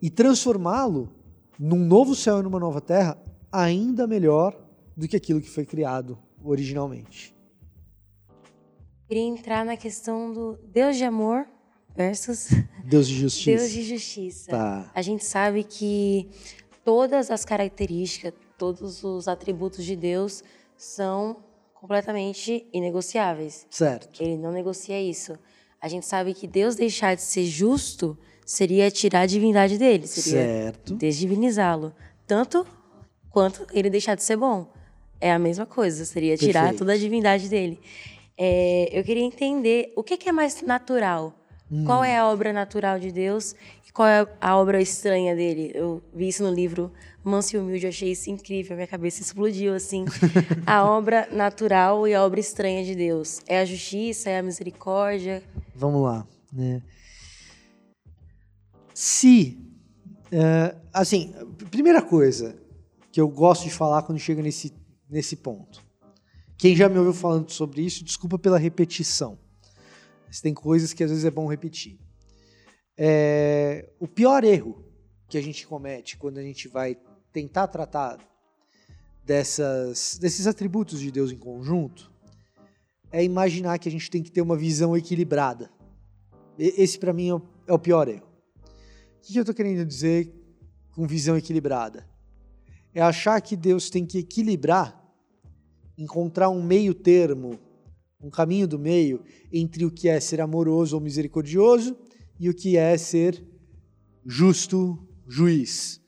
[0.00, 1.12] e transformá-lo
[1.58, 3.16] num novo céu e numa nova terra
[3.52, 4.56] ainda melhor
[4.96, 7.31] do que aquilo que foi criado originalmente.
[9.12, 11.46] Queria entrar na questão do Deus de amor
[11.94, 12.48] versus
[12.82, 13.58] Deus de justiça.
[13.58, 14.50] Deus de justiça.
[14.50, 14.90] Tá.
[14.94, 16.30] A gente sabe que
[16.82, 20.42] todas as características, todos os atributos de Deus
[20.78, 21.44] são
[21.74, 23.66] completamente inegociáveis.
[23.68, 24.22] Certo.
[24.22, 25.38] Ele não negocia isso.
[25.78, 30.40] A gente sabe que Deus deixar de ser justo seria tirar a divindade dele, seria
[30.40, 30.94] Certo.
[30.94, 31.92] desdivinizá-lo.
[32.26, 32.66] Tanto
[33.28, 34.72] quanto ele deixar de ser bom.
[35.20, 36.78] É a mesma coisa, seria tirar Perfeito.
[36.78, 37.78] toda a divindade dele.
[38.44, 41.32] É, eu queria entender o que, que é mais natural.
[41.70, 41.84] Hum.
[41.84, 43.54] Qual é a obra natural de Deus
[43.86, 45.70] e qual é a obra estranha dele?
[45.72, 49.74] Eu vi isso no livro Manso e Humilde, eu achei isso incrível, minha cabeça explodiu
[49.74, 50.06] assim.
[50.66, 53.40] a obra natural e a obra estranha de Deus.
[53.46, 55.40] É a justiça, é a misericórdia?
[55.72, 56.26] Vamos lá.
[56.52, 56.82] Né?
[58.92, 59.56] Se,
[60.32, 61.32] é, assim,
[61.70, 62.56] primeira coisa
[63.12, 64.72] que eu gosto de falar quando chega nesse,
[65.08, 65.80] nesse ponto.
[66.62, 69.36] Quem já me ouviu falando sobre isso, desculpa pela repetição.
[70.28, 71.98] Mas tem coisas que às vezes é bom repetir.
[72.96, 74.84] É, o pior erro
[75.28, 76.96] que a gente comete quando a gente vai
[77.32, 78.20] tentar tratar
[79.24, 82.12] dessas, desses atributos de Deus em conjunto
[83.10, 85.68] é imaginar que a gente tem que ter uma visão equilibrada.
[86.56, 88.28] Esse, para mim, é é o pior erro.
[89.18, 90.32] O que eu estou querendo dizer
[90.92, 92.08] com visão equilibrada?
[92.94, 95.01] É achar que Deus tem que equilibrar,
[95.96, 97.58] encontrar um meio termo,
[98.22, 99.22] um caminho do meio
[99.52, 101.96] entre o que é ser amoroso ou misericordioso
[102.38, 103.44] e o que é ser
[104.24, 106.00] justo juiz.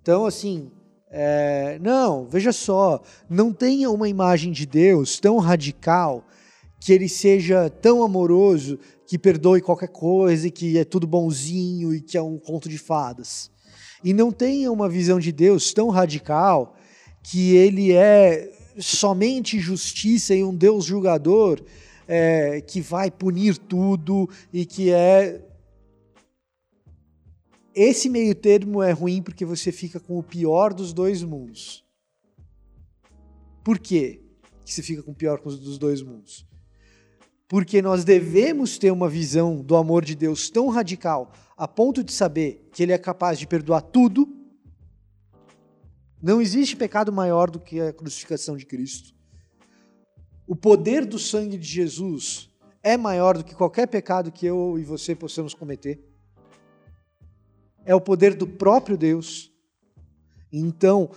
[0.00, 0.70] Então, assim,
[1.10, 6.26] é, não, veja só, não tenha uma imagem de Deus tão radical
[6.80, 12.00] que ele seja tão amoroso que perdoe qualquer coisa e que é tudo bonzinho e
[12.00, 13.50] que é um conto de fadas.
[14.02, 16.74] E não tenha uma visão de Deus tão radical
[17.22, 21.62] que ele é somente justiça e um Deus julgador
[22.06, 25.42] é, que vai punir tudo e que é.
[27.74, 31.82] Esse meio termo é ruim porque você fica com o pior dos dois mundos.
[33.64, 34.20] Por quê
[34.64, 36.46] que você fica com o pior dos dois mundos?
[37.48, 42.12] Porque nós devemos ter uma visão do amor de Deus tão radical a ponto de
[42.12, 44.28] saber que Ele é capaz de perdoar tudo.
[46.22, 49.12] Não existe pecado maior do que a crucificação de Cristo.
[50.46, 52.48] O poder do sangue de Jesus
[52.80, 56.00] é maior do que qualquer pecado que eu e você possamos cometer.
[57.84, 59.52] É o poder do próprio Deus.
[60.52, 61.10] Então,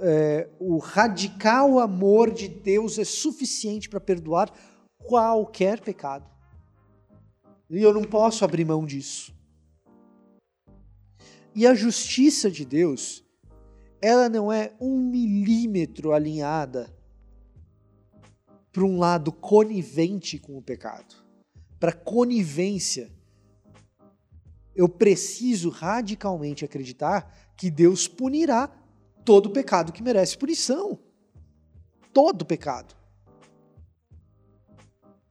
[0.00, 4.52] é, o radical amor de Deus é suficiente para perdoar
[4.98, 6.28] qualquer pecado.
[7.68, 9.32] E eu não posso abrir mão disso.
[11.54, 13.24] E a justiça de Deus,
[14.00, 16.92] ela não é um milímetro alinhada
[18.72, 21.14] para um lado conivente com o pecado.
[21.78, 23.10] Para conivência,
[24.74, 28.68] eu preciso radicalmente acreditar que Deus punirá
[29.24, 30.98] todo pecado que merece punição.
[32.12, 32.94] Todo pecado.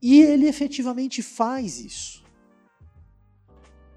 [0.00, 2.24] E ele efetivamente faz isso.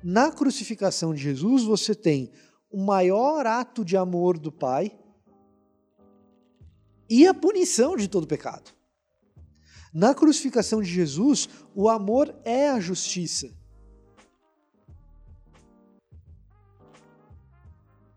[0.03, 2.31] Na crucificação de Jesus, você tem
[2.73, 4.97] o maior ato de amor do Pai
[7.07, 8.71] e a punição de todo pecado.
[9.93, 13.53] Na crucificação de Jesus, o amor é a justiça.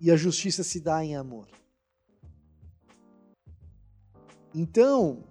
[0.01, 1.49] E a justiça se dá em amor.
[4.55, 5.23] Então,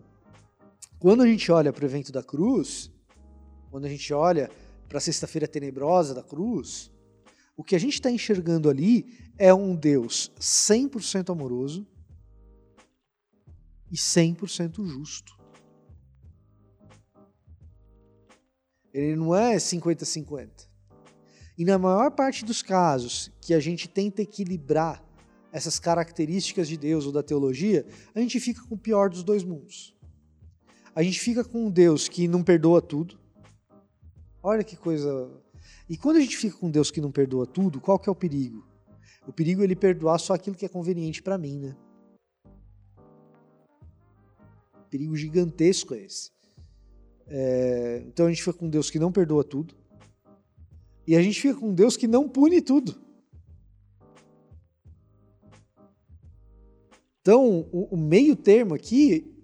[1.00, 2.92] quando a gente olha para o evento da cruz,
[3.72, 4.52] quando a gente olha
[4.88, 6.92] para a sexta-feira tenebrosa da cruz,
[7.56, 9.06] o que a gente está enxergando ali
[9.38, 11.88] é um Deus 100% amoroso
[13.92, 15.38] e 100% justo.
[18.94, 20.68] Ele não é 50-50.
[21.58, 25.04] E na maior parte dos casos que a gente tenta equilibrar
[25.52, 29.44] essas características de Deus ou da teologia, a gente fica com o pior dos dois
[29.44, 29.96] mundos
[30.96, 33.20] a gente fica com um Deus que não perdoa tudo.
[34.42, 35.30] Olha que coisa.
[35.90, 38.16] E quando a gente fica com Deus que não perdoa tudo, qual que é o
[38.16, 38.66] perigo?
[39.28, 41.76] O perigo é ele perdoar só aquilo que é conveniente para mim, né?
[44.90, 46.32] Perigo gigantesco é esse.
[47.28, 48.04] É...
[48.08, 49.76] então a gente fica com Deus que não perdoa tudo.
[51.08, 53.04] E a gente fica com Deus que não pune tudo.
[57.22, 59.36] Então, o meio termo aqui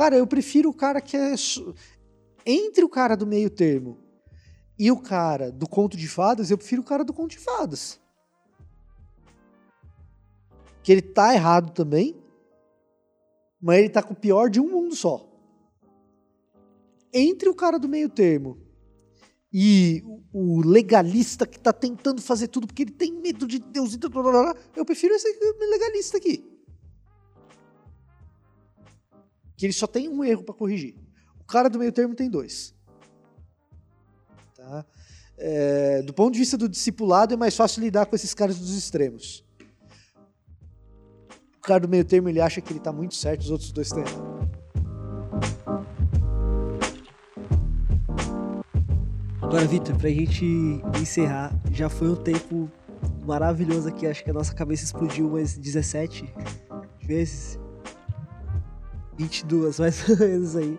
[0.00, 1.34] Cara, eu prefiro o cara que é.
[2.46, 3.98] Entre o cara do meio termo
[4.80, 8.00] e o cara do conto de fadas, eu prefiro o cara do conto de fadas.
[10.82, 12.16] Que ele tá errado também,
[13.60, 15.30] mas ele tá com o pior de um mundo só.
[17.12, 18.56] Entre o cara do meio termo
[19.52, 20.02] e
[20.32, 23.98] o legalista que tá tentando fazer tudo porque ele tem medo de Deus,
[24.74, 25.28] eu prefiro esse
[25.58, 26.50] legalista aqui.
[29.58, 30.96] que ele só tem um erro para corrigir.
[31.38, 32.74] O cara do meio termo tem dois.
[34.70, 34.84] Tá?
[35.36, 38.76] É, do ponto de vista do discipulado, é mais fácil lidar com esses caras dos
[38.76, 39.44] extremos.
[41.58, 43.88] O cara do meio termo ele acha que ele está muito certo, os outros dois
[43.88, 44.30] estão errados.
[49.42, 50.46] Agora, Vitor, para a gente
[51.00, 52.70] encerrar, já foi um tempo
[53.26, 54.06] maravilhoso aqui.
[54.06, 56.32] Acho que a nossa cabeça explodiu umas 17
[57.02, 57.58] vezes.
[59.18, 60.78] 22, mais ou menos aí.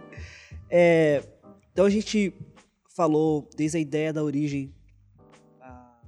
[0.70, 1.22] É,
[1.74, 2.34] então a gente
[2.96, 4.74] falou desde a ideia da origem.
[5.60, 6.00] A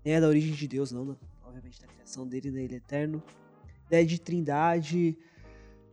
[0.00, 1.16] ideia da origem de Deus, não, né?
[1.42, 2.64] obviamente da criação dele, né?
[2.64, 3.22] Ele é eterno.
[3.86, 5.16] Ideia de trindade.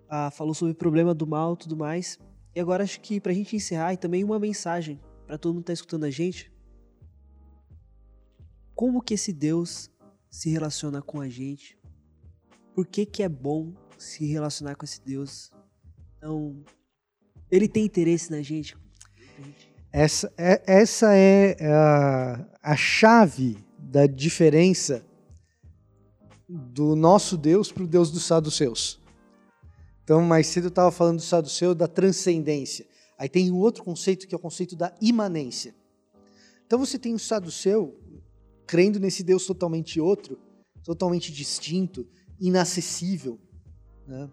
[0.09, 2.19] Ah, falou sobre o problema do mal tudo mais.
[2.53, 5.67] E agora acho que pra gente encerrar, e também uma mensagem para todo mundo que
[5.67, 6.51] tá escutando a gente.
[8.75, 9.89] Como que esse Deus
[10.29, 11.77] se relaciona com a gente?
[12.73, 15.51] Por que que é bom se relacionar com esse Deus.
[16.17, 16.63] Então,
[17.49, 18.75] ele tem interesse na gente.
[19.91, 25.05] Essa é, essa é a, a chave da diferença
[26.47, 28.99] do nosso Deus para o Deus dos saduceus.
[30.03, 32.85] Então, mais cedo eu estava falando do saduceu da transcendência.
[33.17, 35.75] Aí tem um outro conceito que é o conceito da imanência.
[36.65, 37.99] Então você tem o saduceu
[38.65, 40.39] crendo nesse Deus totalmente outro,
[40.83, 42.07] totalmente distinto,
[42.39, 43.37] inacessível,
[44.07, 44.29] né?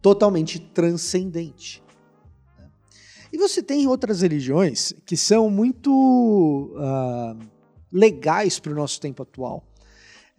[0.00, 1.82] totalmente transcendente.
[3.32, 7.36] E você tem outras religiões que são muito ah,
[7.92, 9.64] legais para o nosso tempo atual.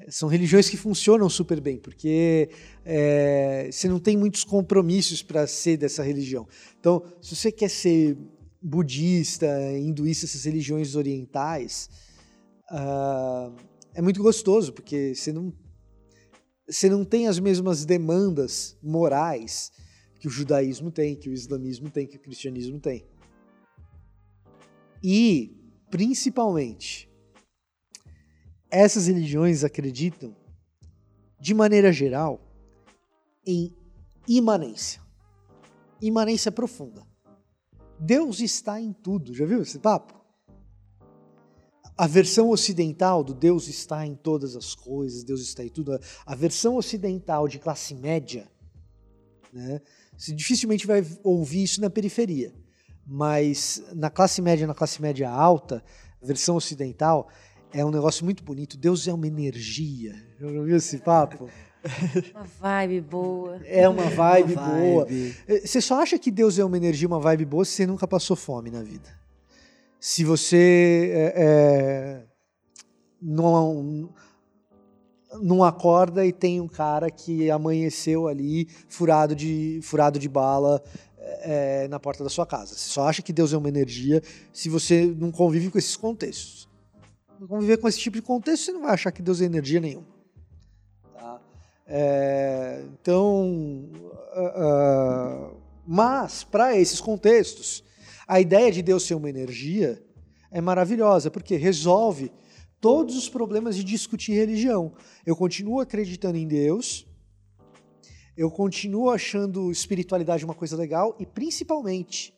[0.09, 2.49] São religiões que funcionam super bem, porque
[2.83, 6.47] é, você não tem muitos compromissos para ser dessa religião.
[6.79, 8.17] Então, se você quer ser
[8.61, 11.89] budista, hinduísta, essas religiões orientais,
[12.69, 13.51] ah,
[13.93, 15.53] é muito gostoso, porque você não,
[16.67, 19.71] você não tem as mesmas demandas morais
[20.21, 23.03] que o judaísmo tem, que o islamismo tem, que o cristianismo tem.
[25.03, 25.59] E,
[25.89, 27.09] principalmente,
[28.69, 30.35] essas religiões acreditam,
[31.39, 32.39] de maneira geral,
[33.43, 33.75] em
[34.27, 35.01] imanência.
[35.99, 37.03] Imanência profunda.
[37.99, 39.33] Deus está em tudo.
[39.33, 40.23] Já viu esse papo?
[41.97, 45.99] A versão ocidental do Deus está em todas as coisas, Deus está em tudo.
[46.23, 48.47] A versão ocidental de classe média,
[49.51, 49.81] né?
[50.21, 52.53] Você dificilmente vai ouvir isso na periferia.
[53.07, 55.83] Mas na classe média, na classe média alta,
[56.21, 57.27] versão ocidental,
[57.73, 58.77] é um negócio muito bonito.
[58.77, 60.13] Deus é uma energia.
[60.39, 61.49] Já ouviu esse papo?
[62.35, 63.59] Uma vibe boa.
[63.65, 65.05] É uma vibe, Uma boa.
[65.05, 65.35] vibe.
[65.65, 68.37] Você só acha que Deus é uma energia, uma vibe boa se você nunca passou
[68.37, 69.09] fome na vida.
[69.99, 72.23] Se você é, é,
[73.19, 74.13] não,
[75.39, 80.83] não acorda e tem um cara que amanheceu ali furado de, furado de bala
[81.41, 82.75] é, na porta da sua casa.
[82.75, 84.21] Você só acha que Deus é uma energia
[84.51, 86.67] se você não convive com esses contextos.
[87.39, 89.79] Não conviver com esse tipo de contexto, você não vai achar que Deus é energia
[89.79, 90.07] nenhuma.
[91.13, 91.41] Tá?
[91.87, 93.89] É, então,
[94.33, 95.51] ah,
[95.85, 97.83] mas para esses contextos,
[98.27, 100.01] a ideia de Deus ser uma energia
[100.51, 102.31] é maravilhosa, porque resolve
[102.81, 104.93] todos os problemas de discutir religião.
[105.23, 107.07] Eu continuo acreditando em Deus,
[108.35, 112.33] eu continuo achando espiritualidade uma coisa legal e, principalmente,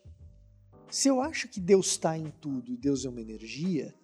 [0.92, 3.96] se eu acho que Deus está em tudo e Deus é uma energia,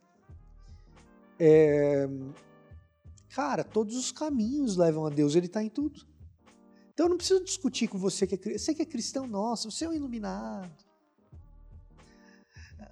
[1.37, 2.07] é,
[3.29, 6.07] cara, todos os caminhos levam a Deus, Ele está em tudo.
[6.93, 9.85] Então eu não preciso discutir com você que é, você que é cristão, nossa, você
[9.85, 10.88] é um iluminado.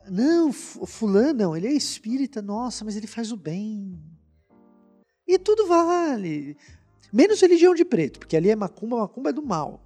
[0.09, 3.99] Não, fu- fulano, não, ele é espírita, nossa, mas ele faz o bem.
[5.27, 6.55] E tudo vale.
[7.11, 9.81] Menos religião de preto, porque ali é macumba, macumba é do mal.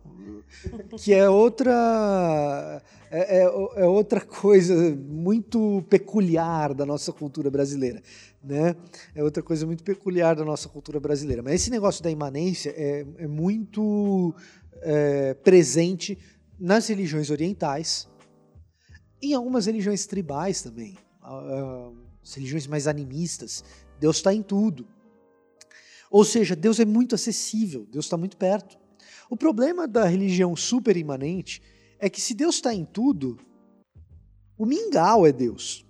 [0.98, 8.02] Que é outra é, é- é outra coisa muito peculiar da nossa cultura brasileira,
[8.44, 8.76] né?
[9.16, 11.42] É outra coisa muito peculiar da nossa cultura brasileira.
[11.42, 14.34] Mas esse negócio da imanência é, é muito
[14.82, 16.18] é, presente
[16.60, 18.08] nas religiões orientais,
[19.22, 21.92] em algumas religiões tribais também, ah, ah,
[22.34, 23.64] religiões mais animistas.
[24.00, 24.88] Deus está em tudo.
[26.10, 28.78] Ou seja, Deus é muito acessível, Deus está muito perto.
[29.30, 31.62] O problema da religião super imanente
[32.00, 33.40] é que se Deus está em tudo,
[34.58, 35.86] o mingau é Deus.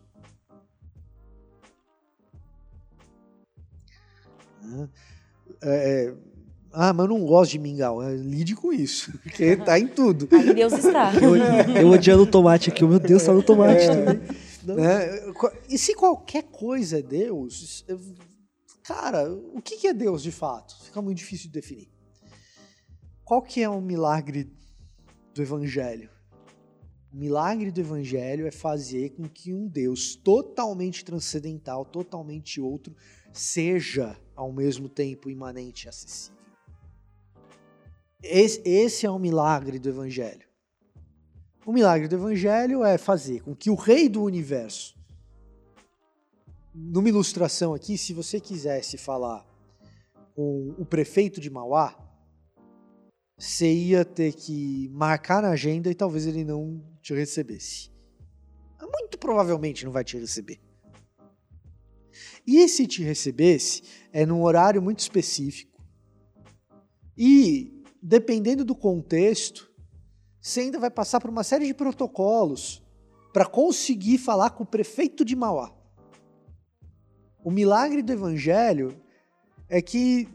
[5.61, 6.15] É, é,
[6.73, 8.01] ah, mas eu não gosto de mingau.
[8.01, 10.27] É, Lide com isso, porque está em tudo.
[10.31, 11.11] Aí Deus está.
[11.15, 14.21] Eu, eu odiando o tomate aqui, meu Deus, tá no tomate também.
[14.63, 15.33] né?
[15.69, 17.85] E se qualquer coisa é Deus,
[18.83, 20.75] cara, o que que é Deus de fato?
[20.83, 21.89] Fica muito difícil de definir.
[23.23, 24.51] Qual que é o milagre
[25.33, 26.09] do Evangelho?
[27.13, 32.95] O milagre do Evangelho é fazer com que um Deus totalmente transcendental, totalmente outro,
[33.33, 36.40] seja ao mesmo tempo imanente e acessível.
[38.23, 40.47] Esse, esse é o milagre do Evangelho.
[41.65, 44.95] O milagre do Evangelho é fazer com que o Rei do Universo,
[46.73, 49.45] numa ilustração aqui, se você quisesse falar
[50.35, 51.95] com o prefeito de Mauá,
[53.37, 57.89] você ia ter que marcar na agenda e talvez ele não te recebesse.
[58.79, 60.59] Muito provavelmente não vai te receber.
[62.45, 65.71] E se te recebesse, é num horário muito específico.
[67.17, 67.70] E,
[68.01, 69.71] dependendo do contexto,
[70.41, 72.81] você ainda vai passar por uma série de protocolos
[73.31, 75.73] para conseguir falar com o prefeito de Mauá.
[77.43, 78.99] O milagre do evangelho
[79.69, 80.27] é que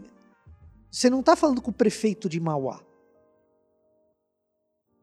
[0.91, 2.83] você não está falando com o prefeito de Mauá.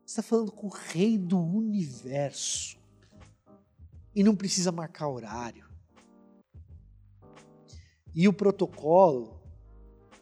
[0.05, 2.77] Você está falando com o rei do universo.
[4.15, 5.65] E não precisa marcar horário.
[8.13, 9.41] E o protocolo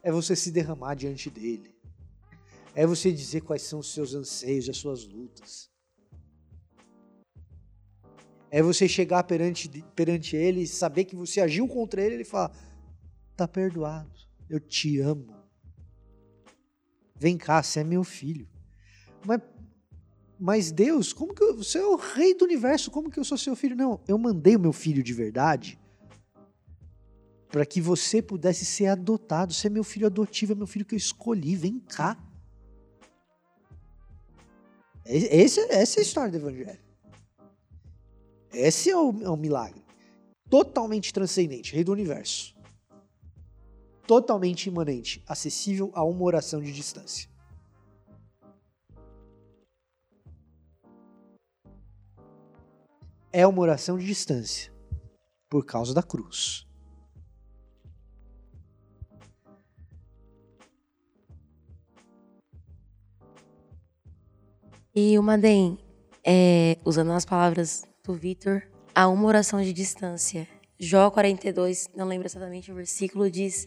[0.01, 1.75] é você se derramar diante dele.
[2.73, 5.69] É você dizer quais são os seus anseios, as suas lutas.
[8.49, 12.51] É você chegar perante, perante ele e saber que você agiu contra ele ele falar:
[13.35, 14.11] tá perdoado,
[14.49, 15.27] eu te amo.
[17.15, 18.47] Vem cá, você é meu filho.
[19.25, 19.41] Mas,
[20.39, 23.37] mas Deus, como que eu, você é o rei do universo, como que eu sou
[23.37, 23.75] seu filho?
[23.75, 25.79] Não, eu mandei o meu filho de verdade
[27.51, 29.53] para que você pudesse ser adotado.
[29.53, 31.55] Você é meu filho adotivo, é meu filho que eu escolhi.
[31.55, 32.17] Vem cá.
[35.05, 36.79] Esse, essa é a história do Evangelho.
[38.53, 39.83] Esse é o, é o milagre.
[40.49, 42.55] Totalmente transcendente, rei do universo.
[44.05, 47.29] Totalmente imanente, acessível a uma oração de distância.
[53.31, 54.73] É uma oração de distância,
[55.49, 56.67] por causa da cruz.
[64.93, 65.77] E o Madem,
[66.21, 68.61] é, usando as palavras do Vitor,
[68.93, 70.45] há uma oração de distância.
[70.77, 73.65] Jó 42, não lembro exatamente o versículo, diz,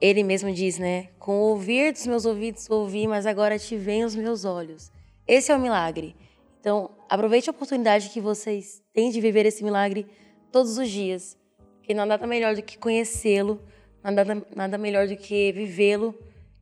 [0.00, 1.08] ele mesmo diz, né?
[1.18, 4.92] Com o ouvir dos meus ouvidos ouvi, mas agora te veem os meus olhos.
[5.26, 6.14] Esse é o milagre.
[6.60, 10.06] Então, aproveite a oportunidade que vocês têm de viver esse milagre
[10.52, 11.36] todos os dias.
[11.78, 13.60] Porque não há nada melhor do que conhecê-lo,
[14.00, 16.16] nada, nada melhor do que vivê-lo.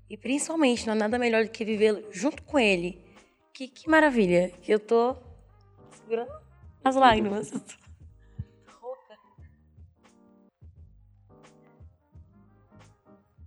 [0.09, 3.10] E principalmente, não há nada melhor do que vivê-lo junto com ele
[3.61, 4.51] que, que maravilha.
[4.63, 5.17] Que eu tô
[5.93, 6.33] segurando
[6.83, 7.53] as lágrimas.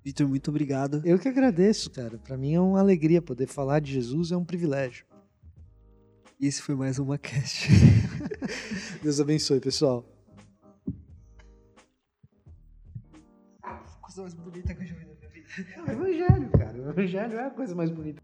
[0.03, 1.01] Vitor, muito obrigado.
[1.05, 2.17] Eu que agradeço, cara.
[2.19, 5.05] Para mim é uma alegria poder falar de Jesus, é um privilégio.
[6.39, 7.69] E esse foi mais uma cast.
[9.01, 10.05] Deus abençoe, pessoal.
[13.63, 15.47] A coisa mais bonita que eu já vi na minha vida.
[15.73, 16.77] É o evangelho, cara.
[16.81, 18.21] O evangelho é a coisa mais bonita.